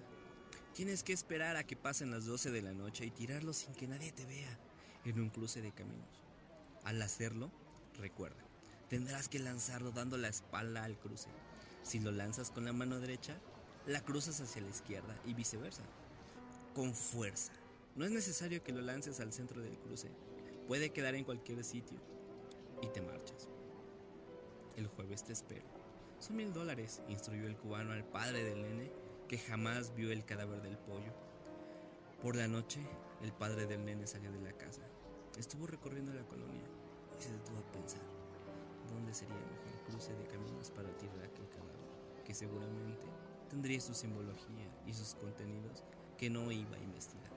Tienes 0.73 1.03
que 1.03 1.13
esperar 1.13 1.57
a 1.57 1.63
que 1.63 1.75
pasen 1.75 2.11
las 2.11 2.25
12 2.25 2.51
de 2.51 2.61
la 2.61 2.73
noche 2.73 3.05
y 3.05 3.11
tirarlo 3.11 3.53
sin 3.53 3.73
que 3.73 3.87
nadie 3.87 4.11
te 4.11 4.25
vea 4.25 4.59
en 5.05 5.19
un 5.19 5.29
cruce 5.29 5.61
de 5.61 5.71
caminos. 5.71 6.23
Al 6.83 7.01
hacerlo, 7.01 7.51
recuerda, 7.97 8.43
tendrás 8.89 9.27
que 9.27 9.39
lanzarlo 9.39 9.91
dando 9.91 10.17
la 10.17 10.29
espalda 10.29 10.83
al 10.83 10.97
cruce. 10.97 11.29
Si 11.83 11.99
lo 11.99 12.11
lanzas 12.11 12.51
con 12.51 12.65
la 12.65 12.73
mano 12.73 12.99
derecha, 12.99 13.37
la 13.85 14.01
cruzas 14.01 14.39
hacia 14.41 14.61
la 14.61 14.69
izquierda 14.69 15.15
y 15.25 15.33
viceversa. 15.33 15.83
Con 16.73 16.93
fuerza. 16.93 17.53
No 17.95 18.05
es 18.05 18.11
necesario 18.11 18.63
que 18.63 18.71
lo 18.71 18.81
lances 18.81 19.19
al 19.19 19.33
centro 19.33 19.61
del 19.61 19.77
cruce. 19.77 20.09
Puede 20.67 20.91
quedar 20.91 21.15
en 21.15 21.23
cualquier 21.23 21.63
sitio. 21.63 21.97
Y 22.81 22.87
te 22.89 23.01
marchas. 23.01 23.47
El 24.75 24.87
jueves 24.87 25.23
te 25.23 25.33
espero. 25.33 25.65
Son 26.19 26.35
mil 26.35 26.53
dólares, 26.53 27.01
instruyó 27.09 27.47
el 27.47 27.57
cubano 27.57 27.93
al 27.93 28.03
padre 28.03 28.43
del 28.43 28.61
nene, 28.61 28.91
que 29.27 29.37
jamás 29.37 29.95
vio 29.95 30.11
el 30.11 30.25
cadáver 30.25 30.61
del 30.61 30.77
pollo. 30.77 31.13
Por 32.21 32.35
la 32.35 32.47
noche, 32.47 32.79
el 33.21 33.31
padre 33.33 33.65
del 33.65 33.85
nene 33.85 34.07
salió 34.07 34.31
de 34.31 34.41
la 34.41 34.53
casa. 34.53 34.81
Estuvo 35.37 35.67
recorriendo 35.67 36.13
la 36.13 36.27
colonia 36.27 36.65
y 37.19 37.23
se 37.23 37.31
detuvo 37.31 37.59
a 37.59 37.71
pensar 37.71 38.16
dónde 38.87 39.13
sería 39.13 39.35
el 39.35 39.45
mejor 39.45 39.83
cruce 39.85 40.13
de 40.13 40.27
caminos 40.27 40.71
para 40.71 40.95
tirar 40.97 41.23
aquel 41.23 41.47
cadáver, 41.49 42.23
que 42.25 42.33
seguramente 42.33 43.05
tendría 43.49 43.79
su 43.79 43.93
simbología 43.93 44.69
y 44.85 44.93
sus 44.93 45.15
contenidos 45.15 45.83
que 46.17 46.29
no 46.29 46.51
iba 46.51 46.75
a 46.75 46.79
investigar. 46.79 47.31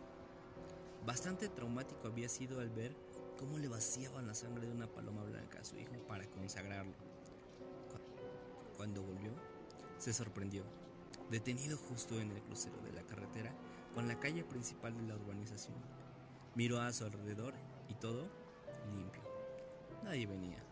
Bastante 1.05 1.49
traumático 1.49 2.09
había 2.09 2.29
sido 2.29 2.61
al 2.61 2.71
ver 2.71 2.95
cómo 3.39 3.59
le 3.59 3.69
vaciaban 3.69 4.27
la 4.27 4.35
sangre 4.35 4.67
de 4.67 4.73
una 4.73 4.87
paloma 4.87 5.25
blanca 5.25 5.61
a 5.61 5.65
su 5.65 5.79
hijo 5.79 5.95
para 6.07 6.27
consagrarlo. 6.27 6.95
Cuando 8.77 9.03
volvió, 9.03 9.33
se 9.99 10.13
sorprendió, 10.13 10.65
detenido 11.31 11.77
justo 11.77 12.21
en 12.21 12.31
el 12.31 12.43
crucero 12.43 12.79
de 12.83 12.93
la 12.93 13.03
carretera 13.03 13.55
con 13.95 14.09
la 14.09 14.19
calle 14.19 14.45
principal 14.45 14.97
de 14.97 15.03
la 15.03 15.17
urbanización. 15.17 15.77
Miró 16.55 16.81
a 16.81 16.93
su 16.93 17.05
alrededor 17.05 17.55
y 17.89 17.95
todo 17.95 18.29
limpio. 18.95 19.23
Nadie 20.05 20.27
venía. 20.27 20.70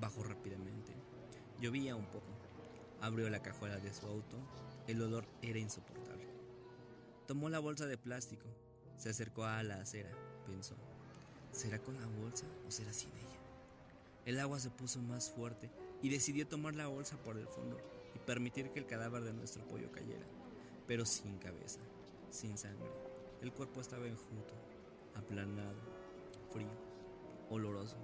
Bajó 0.00 0.22
rápidamente. 0.22 0.92
Llovía 1.60 1.96
un 1.96 2.06
poco. 2.06 2.26
Abrió 3.00 3.28
la 3.30 3.42
cajuela 3.42 3.78
de 3.78 3.92
su 3.92 4.06
auto. 4.06 4.36
El 4.86 5.02
olor 5.02 5.24
era 5.42 5.58
insoportable. 5.58 6.28
Tomó 7.26 7.48
la 7.48 7.58
bolsa 7.58 7.86
de 7.86 7.98
plástico. 7.98 8.46
Se 8.96 9.10
acercó 9.10 9.44
a 9.44 9.62
la 9.62 9.80
acera. 9.80 10.10
Pensó, 10.46 10.74
¿será 11.52 11.78
con 11.78 11.98
la 12.00 12.06
bolsa 12.06 12.46
o 12.66 12.70
será 12.70 12.92
sin 12.92 13.10
ella? 13.10 13.38
El 14.26 14.40
agua 14.40 14.58
se 14.58 14.70
puso 14.70 15.00
más 15.00 15.30
fuerte 15.30 15.70
y 16.02 16.08
decidió 16.08 16.46
tomar 16.46 16.74
la 16.74 16.86
bolsa 16.86 17.16
por 17.18 17.36
el 17.36 17.46
fondo 17.46 17.78
y 18.14 18.18
permitir 18.18 18.70
que 18.70 18.78
el 18.78 18.86
cadáver 18.86 19.22
de 19.22 19.32
nuestro 19.32 19.66
pollo 19.66 19.90
cayera, 19.90 20.26
pero 20.86 21.04
sin 21.04 21.38
cabeza, 21.38 21.80
sin 22.30 22.56
sangre. 22.56 22.90
El 23.42 23.52
cuerpo 23.52 23.80
estaba 23.80 24.06
enjuto, 24.06 24.54
aplanado, 25.14 25.78
frío, 26.52 26.68
oloroso. 27.50 27.96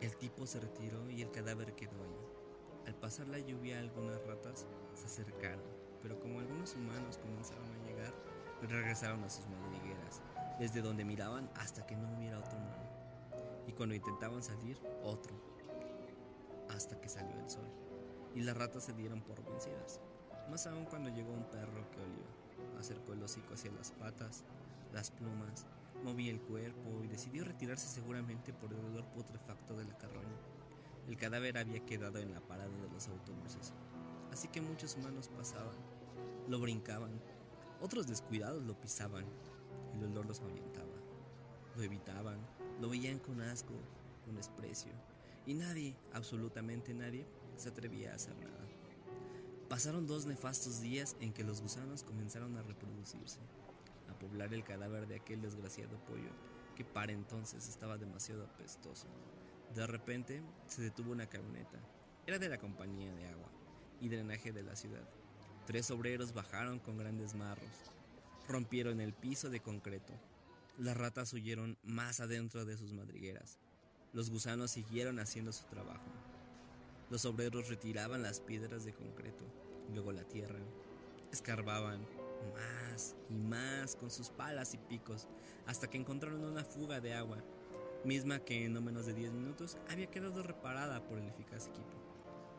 El 0.00 0.16
tipo 0.16 0.46
se 0.46 0.60
retiró 0.60 1.10
y 1.10 1.22
el 1.22 1.30
cadáver 1.32 1.74
quedó 1.74 2.00
ahí. 2.02 2.86
Al 2.86 2.94
pasar 2.94 3.26
la 3.26 3.40
lluvia 3.40 3.80
algunas 3.80 4.24
ratas 4.26 4.64
se 4.94 5.06
acercaron, 5.06 5.64
pero 6.00 6.20
como 6.20 6.38
algunos 6.38 6.74
humanos 6.74 7.18
comenzaron 7.18 7.66
a 7.66 7.86
llegar, 7.86 8.14
regresaron 8.62 9.24
a 9.24 9.28
sus 9.28 9.46
madrigueras, 9.48 10.22
desde 10.60 10.82
donde 10.82 11.04
miraban 11.04 11.50
hasta 11.56 11.84
que 11.84 11.96
no 11.96 12.16
hubiera 12.16 12.38
otro 12.38 12.56
humano. 12.56 12.88
Y 13.66 13.72
cuando 13.72 13.96
intentaban 13.96 14.42
salir, 14.42 14.78
otro, 15.02 15.34
hasta 16.70 17.00
que 17.00 17.08
salió 17.08 17.36
el 17.40 17.50
sol. 17.50 17.68
Y 18.36 18.42
las 18.42 18.56
ratas 18.56 18.84
se 18.84 18.92
dieron 18.92 19.20
por 19.20 19.44
vencidas, 19.44 20.00
más 20.48 20.66
aún 20.68 20.84
cuando 20.84 21.10
llegó 21.10 21.32
un 21.32 21.44
perro 21.50 21.90
que 21.90 22.00
olió, 22.00 22.78
acercó 22.78 23.14
el 23.14 23.22
hocico 23.22 23.54
hacia 23.54 23.72
las 23.72 23.90
patas, 23.90 24.44
las 24.92 25.10
plumas, 25.10 25.66
movía 26.04 26.30
el 26.30 26.40
cuerpo 26.40 27.02
y 27.04 27.08
decidió 27.08 27.44
retirarse 27.44 27.88
seguramente 27.88 28.52
por 28.52 28.72
el 28.72 28.84
olor 28.84 29.04
putrefacto 29.06 29.76
de 29.76 29.84
la 29.84 29.96
carroña. 29.96 30.36
El 31.08 31.16
cadáver 31.16 31.58
había 31.58 31.84
quedado 31.84 32.18
en 32.18 32.32
la 32.32 32.40
parada 32.40 32.68
de 32.68 32.90
los 32.90 33.08
autobuses, 33.08 33.72
así 34.30 34.48
que 34.48 34.60
muchos 34.60 34.96
humanos 34.96 35.28
pasaban, 35.28 35.76
lo 36.48 36.60
brincaban, 36.60 37.10
otros 37.80 38.06
descuidados 38.06 38.62
lo 38.62 38.78
pisaban, 38.78 39.24
el 39.94 40.04
olor 40.04 40.26
los 40.26 40.40
ahuyentaba, 40.40 40.86
lo 41.76 41.82
evitaban, 41.82 42.38
lo 42.80 42.88
veían 42.90 43.18
con 43.18 43.40
asco, 43.40 43.74
con 44.24 44.36
desprecio, 44.36 44.92
y 45.46 45.54
nadie, 45.54 45.96
absolutamente 46.12 46.92
nadie, 46.92 47.26
se 47.56 47.70
atrevía 47.70 48.12
a 48.12 48.16
hacer 48.16 48.36
nada. 48.36 48.58
Pasaron 49.68 50.06
dos 50.06 50.26
nefastos 50.26 50.80
días 50.80 51.16
en 51.20 51.32
que 51.32 51.44
los 51.44 51.60
gusanos 51.60 52.02
comenzaron 52.02 52.56
a 52.56 52.62
reproducirse 52.62 53.40
poblar 54.18 54.52
el 54.52 54.64
cadáver 54.64 55.06
de 55.06 55.16
aquel 55.16 55.40
desgraciado 55.40 55.98
pollo 56.04 56.30
que 56.76 56.84
para 56.84 57.12
entonces 57.12 57.68
estaba 57.68 57.98
demasiado 57.98 58.44
apestoso. 58.44 59.08
De 59.74 59.86
repente 59.86 60.42
se 60.66 60.82
detuvo 60.82 61.12
una 61.12 61.28
camioneta. 61.28 61.78
Era 62.26 62.38
de 62.38 62.48
la 62.48 62.58
compañía 62.58 63.12
de 63.14 63.26
agua 63.26 63.50
y 64.00 64.08
drenaje 64.08 64.52
de 64.52 64.62
la 64.62 64.76
ciudad. 64.76 65.08
Tres 65.66 65.90
obreros 65.90 66.32
bajaron 66.32 66.78
con 66.78 66.96
grandes 66.96 67.34
marros. 67.34 67.92
Rompieron 68.48 69.00
el 69.00 69.12
piso 69.12 69.50
de 69.50 69.60
concreto. 69.60 70.14
Las 70.78 70.96
ratas 70.96 71.32
huyeron 71.32 71.76
más 71.82 72.20
adentro 72.20 72.64
de 72.64 72.76
sus 72.76 72.92
madrigueras. 72.92 73.58
Los 74.12 74.30
gusanos 74.30 74.70
siguieron 74.70 75.18
haciendo 75.18 75.52
su 75.52 75.64
trabajo. 75.66 76.10
Los 77.10 77.24
obreros 77.24 77.68
retiraban 77.68 78.22
las 78.22 78.40
piedras 78.40 78.84
de 78.84 78.94
concreto, 78.94 79.44
luego 79.92 80.12
la 80.12 80.24
tierra. 80.24 80.60
Escarbaban, 81.32 82.06
más 82.54 83.16
y 83.28 83.34
más 83.34 83.96
con 83.96 84.10
sus 84.10 84.30
palas 84.30 84.74
y 84.74 84.78
picos, 84.78 85.28
hasta 85.66 85.88
que 85.88 85.98
encontraron 85.98 86.44
una 86.44 86.64
fuga 86.64 87.00
de 87.00 87.14
agua, 87.14 87.38
misma 88.04 88.40
que 88.40 88.64
en 88.64 88.72
no 88.72 88.80
menos 88.80 89.06
de 89.06 89.14
10 89.14 89.32
minutos 89.32 89.76
había 89.90 90.10
quedado 90.10 90.42
reparada 90.42 91.04
por 91.06 91.18
el 91.18 91.28
eficaz 91.28 91.66
equipo. 91.66 91.98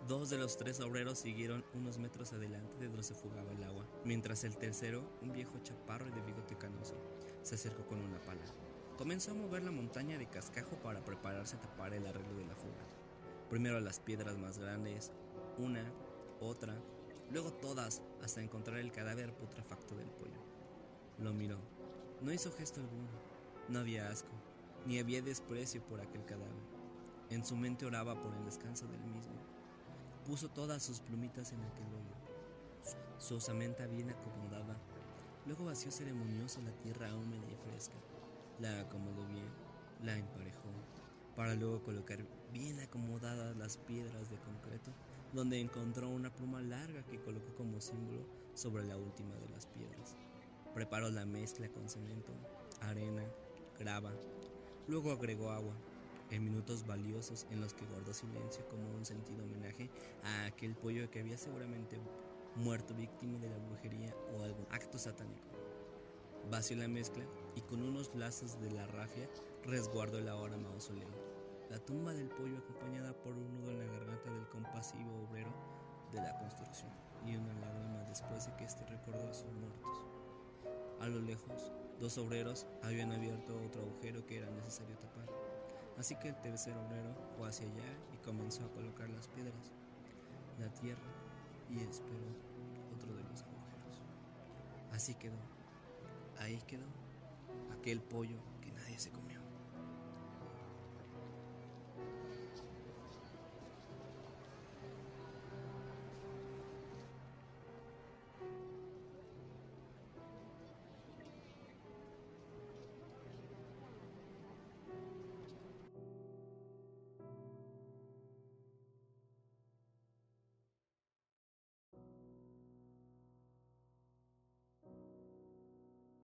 Dos 0.07 0.29
de 0.29 0.37
los 0.37 0.57
tres 0.57 0.79
obreros 0.79 1.19
siguieron 1.19 1.63
unos 1.73 1.97
metros 1.97 2.33
adelante 2.33 2.73
de 2.79 2.87
donde 2.87 3.03
se 3.03 3.13
fugaba 3.13 3.51
el 3.51 3.63
agua, 3.63 3.85
mientras 4.05 4.43
el 4.43 4.57
tercero, 4.57 5.03
un 5.21 5.33
viejo 5.33 5.59
chaparro 5.61 6.07
y 6.07 6.11
de 6.11 6.21
bigote 6.21 6.57
canoso, 6.57 6.95
se 7.43 7.55
acercó 7.55 7.85
con 7.85 7.99
una 7.99 8.19
pala. 8.21 8.41
Comenzó 8.97 9.31
a 9.31 9.35
mover 9.35 9.63
la 9.63 9.71
montaña 9.71 10.17
de 10.17 10.27
cascajo 10.27 10.75
para 10.77 11.03
prepararse 11.03 11.55
a 11.55 11.61
tapar 11.61 11.93
el 11.93 12.05
arreglo 12.05 12.35
de 12.37 12.45
la 12.45 12.55
fuga. 12.55 12.85
Primero 13.49 13.79
las 13.79 13.99
piedras 13.99 14.37
más 14.37 14.57
grandes, 14.57 15.11
una, 15.57 15.83
otra, 16.39 16.75
luego 17.31 17.51
todas 17.53 18.01
hasta 18.23 18.41
encontrar 18.41 18.79
el 18.79 18.91
cadáver 18.91 19.33
putrefacto 19.33 19.95
del 19.95 20.09
pollo. 20.09 20.41
Lo 21.19 21.33
miró. 21.33 21.57
No 22.21 22.33
hizo 22.33 22.51
gesto 22.51 22.79
alguno. 22.79 23.09
No 23.67 23.79
había 23.79 24.09
asco, 24.09 24.31
ni 24.85 24.99
había 24.99 25.21
desprecio 25.21 25.83
por 25.83 26.01
aquel 26.01 26.25
cadáver. 26.25 26.79
En 27.29 27.45
su 27.45 27.55
mente 27.55 27.85
oraba 27.85 28.19
por 28.19 28.33
el 28.33 28.45
descanso 28.45 28.87
del 28.87 29.01
mismo. 29.01 29.33
Puso 30.25 30.49
todas 30.49 30.81
sus 30.81 30.99
plumitas 30.99 31.51
en 31.51 31.61
aquel 31.61 31.85
hoyo. 31.85 32.15
Su 33.19 33.35
osamenta 33.35 33.85
bien 33.85 34.09
acomodada. 34.09 34.77
Luego 35.45 35.65
vació 35.65 35.91
ceremonioso 35.91 36.61
la 36.61 36.71
tierra 36.71 37.13
húmeda 37.15 37.45
y 37.47 37.69
fresca. 37.69 37.95
La 38.59 38.81
acomodó 38.81 39.25
bien, 39.27 39.47
la 40.03 40.17
emparejó, 40.17 40.69
para 41.35 41.53
luego 41.55 41.83
colocar 41.83 42.19
bien 42.51 42.79
acomodadas 42.79 43.55
las 43.55 43.77
piedras 43.77 44.29
de 44.29 44.37
concreto 44.37 44.91
donde 45.33 45.59
encontró 45.59 46.09
una 46.09 46.33
pluma 46.33 46.61
larga 46.61 47.03
que 47.05 47.19
colocó 47.19 47.53
como 47.55 47.79
símbolo 47.79 48.25
sobre 48.53 48.83
la 48.83 48.97
última 48.97 49.35
de 49.35 49.49
las 49.49 49.65
piedras. 49.67 50.17
Preparó 50.73 51.09
la 51.09 51.25
mezcla 51.25 51.69
con 51.69 51.89
cemento, 51.89 52.31
arena, 52.81 53.23
grava, 53.77 54.11
luego 54.87 55.11
agregó 55.11 55.51
agua, 55.51 55.73
en 56.31 56.43
minutos 56.43 56.85
valiosos 56.85 57.47
en 57.49 57.61
los 57.61 57.73
que 57.73 57.85
guardó 57.85 58.13
silencio 58.13 58.67
como 58.69 58.89
un 58.95 59.05
sentido 59.05 59.43
homenaje 59.43 59.89
a 60.23 60.45
aquel 60.45 60.75
pollo 60.75 61.09
que 61.09 61.19
había 61.19 61.37
seguramente 61.37 61.97
muerto 62.55 62.93
víctima 62.93 63.39
de 63.39 63.49
la 63.49 63.57
brujería 63.57 64.13
o 64.37 64.43
algún 64.43 64.67
acto 64.69 64.97
satánico. 64.97 65.47
Vació 66.51 66.77
la 66.77 66.87
mezcla 66.87 67.23
y 67.55 67.61
con 67.61 67.81
unos 67.81 68.13
lazos 68.15 68.61
de 68.61 68.71
la 68.71 68.85
rafia 68.87 69.27
resguardó 69.63 70.19
el 70.19 70.29
ahora 70.29 70.57
mausoleo 70.57 71.28
la 71.69 71.77
tumba 71.77 72.13
del 72.13 72.29
pollo 72.29 72.57
acompañada 72.57 73.13
por 73.13 73.37
un 73.37 73.53
nudo 73.53 73.71
en 73.71 73.79
la 73.79 73.85
garganta 73.85 74.31
del 74.31 74.47
compasivo 74.49 75.27
obrero 75.29 75.53
de 76.11 76.19
la 76.19 76.35
construcción 76.39 76.91
y 77.25 77.35
una 77.35 77.53
lágrima 77.53 78.03
después 78.07 78.45
de 78.47 78.55
que 78.55 78.63
éste 78.65 78.85
recordó 78.85 79.29
a 79.29 79.33
sus 79.33 79.51
muertos. 79.53 80.05
A 80.99 81.07
lo 81.07 81.19
lejos, 81.21 81.71
dos 81.99 82.17
obreros 82.17 82.65
habían 82.81 83.11
abierto 83.11 83.61
otro 83.63 83.83
agujero 83.83 84.25
que 84.25 84.37
era 84.37 84.49
necesario 84.49 84.97
tapar, 84.97 85.29
así 85.97 86.15
que 86.15 86.29
el 86.29 86.41
tercer 86.41 86.75
obrero 86.75 87.13
fue 87.37 87.47
hacia 87.47 87.67
allá 87.67 87.93
y 88.13 88.17
comenzó 88.25 88.65
a 88.65 88.71
colocar 88.71 89.07
las 89.09 89.27
piedras, 89.27 89.71
la 90.57 90.73
tierra 90.73 91.11
y 91.69 91.81
esperó 91.81 92.25
otro 92.95 93.13
de 93.15 93.23
los 93.23 93.43
agujeros. 93.43 94.01
Así 94.91 95.13
quedó, 95.13 95.37
ahí 96.39 96.59
quedó 96.65 96.87
aquel 97.77 98.01
pollo 98.01 98.39
que 98.59 98.71
nadie 98.71 98.97
se 98.97 99.11
comió. 99.11 99.28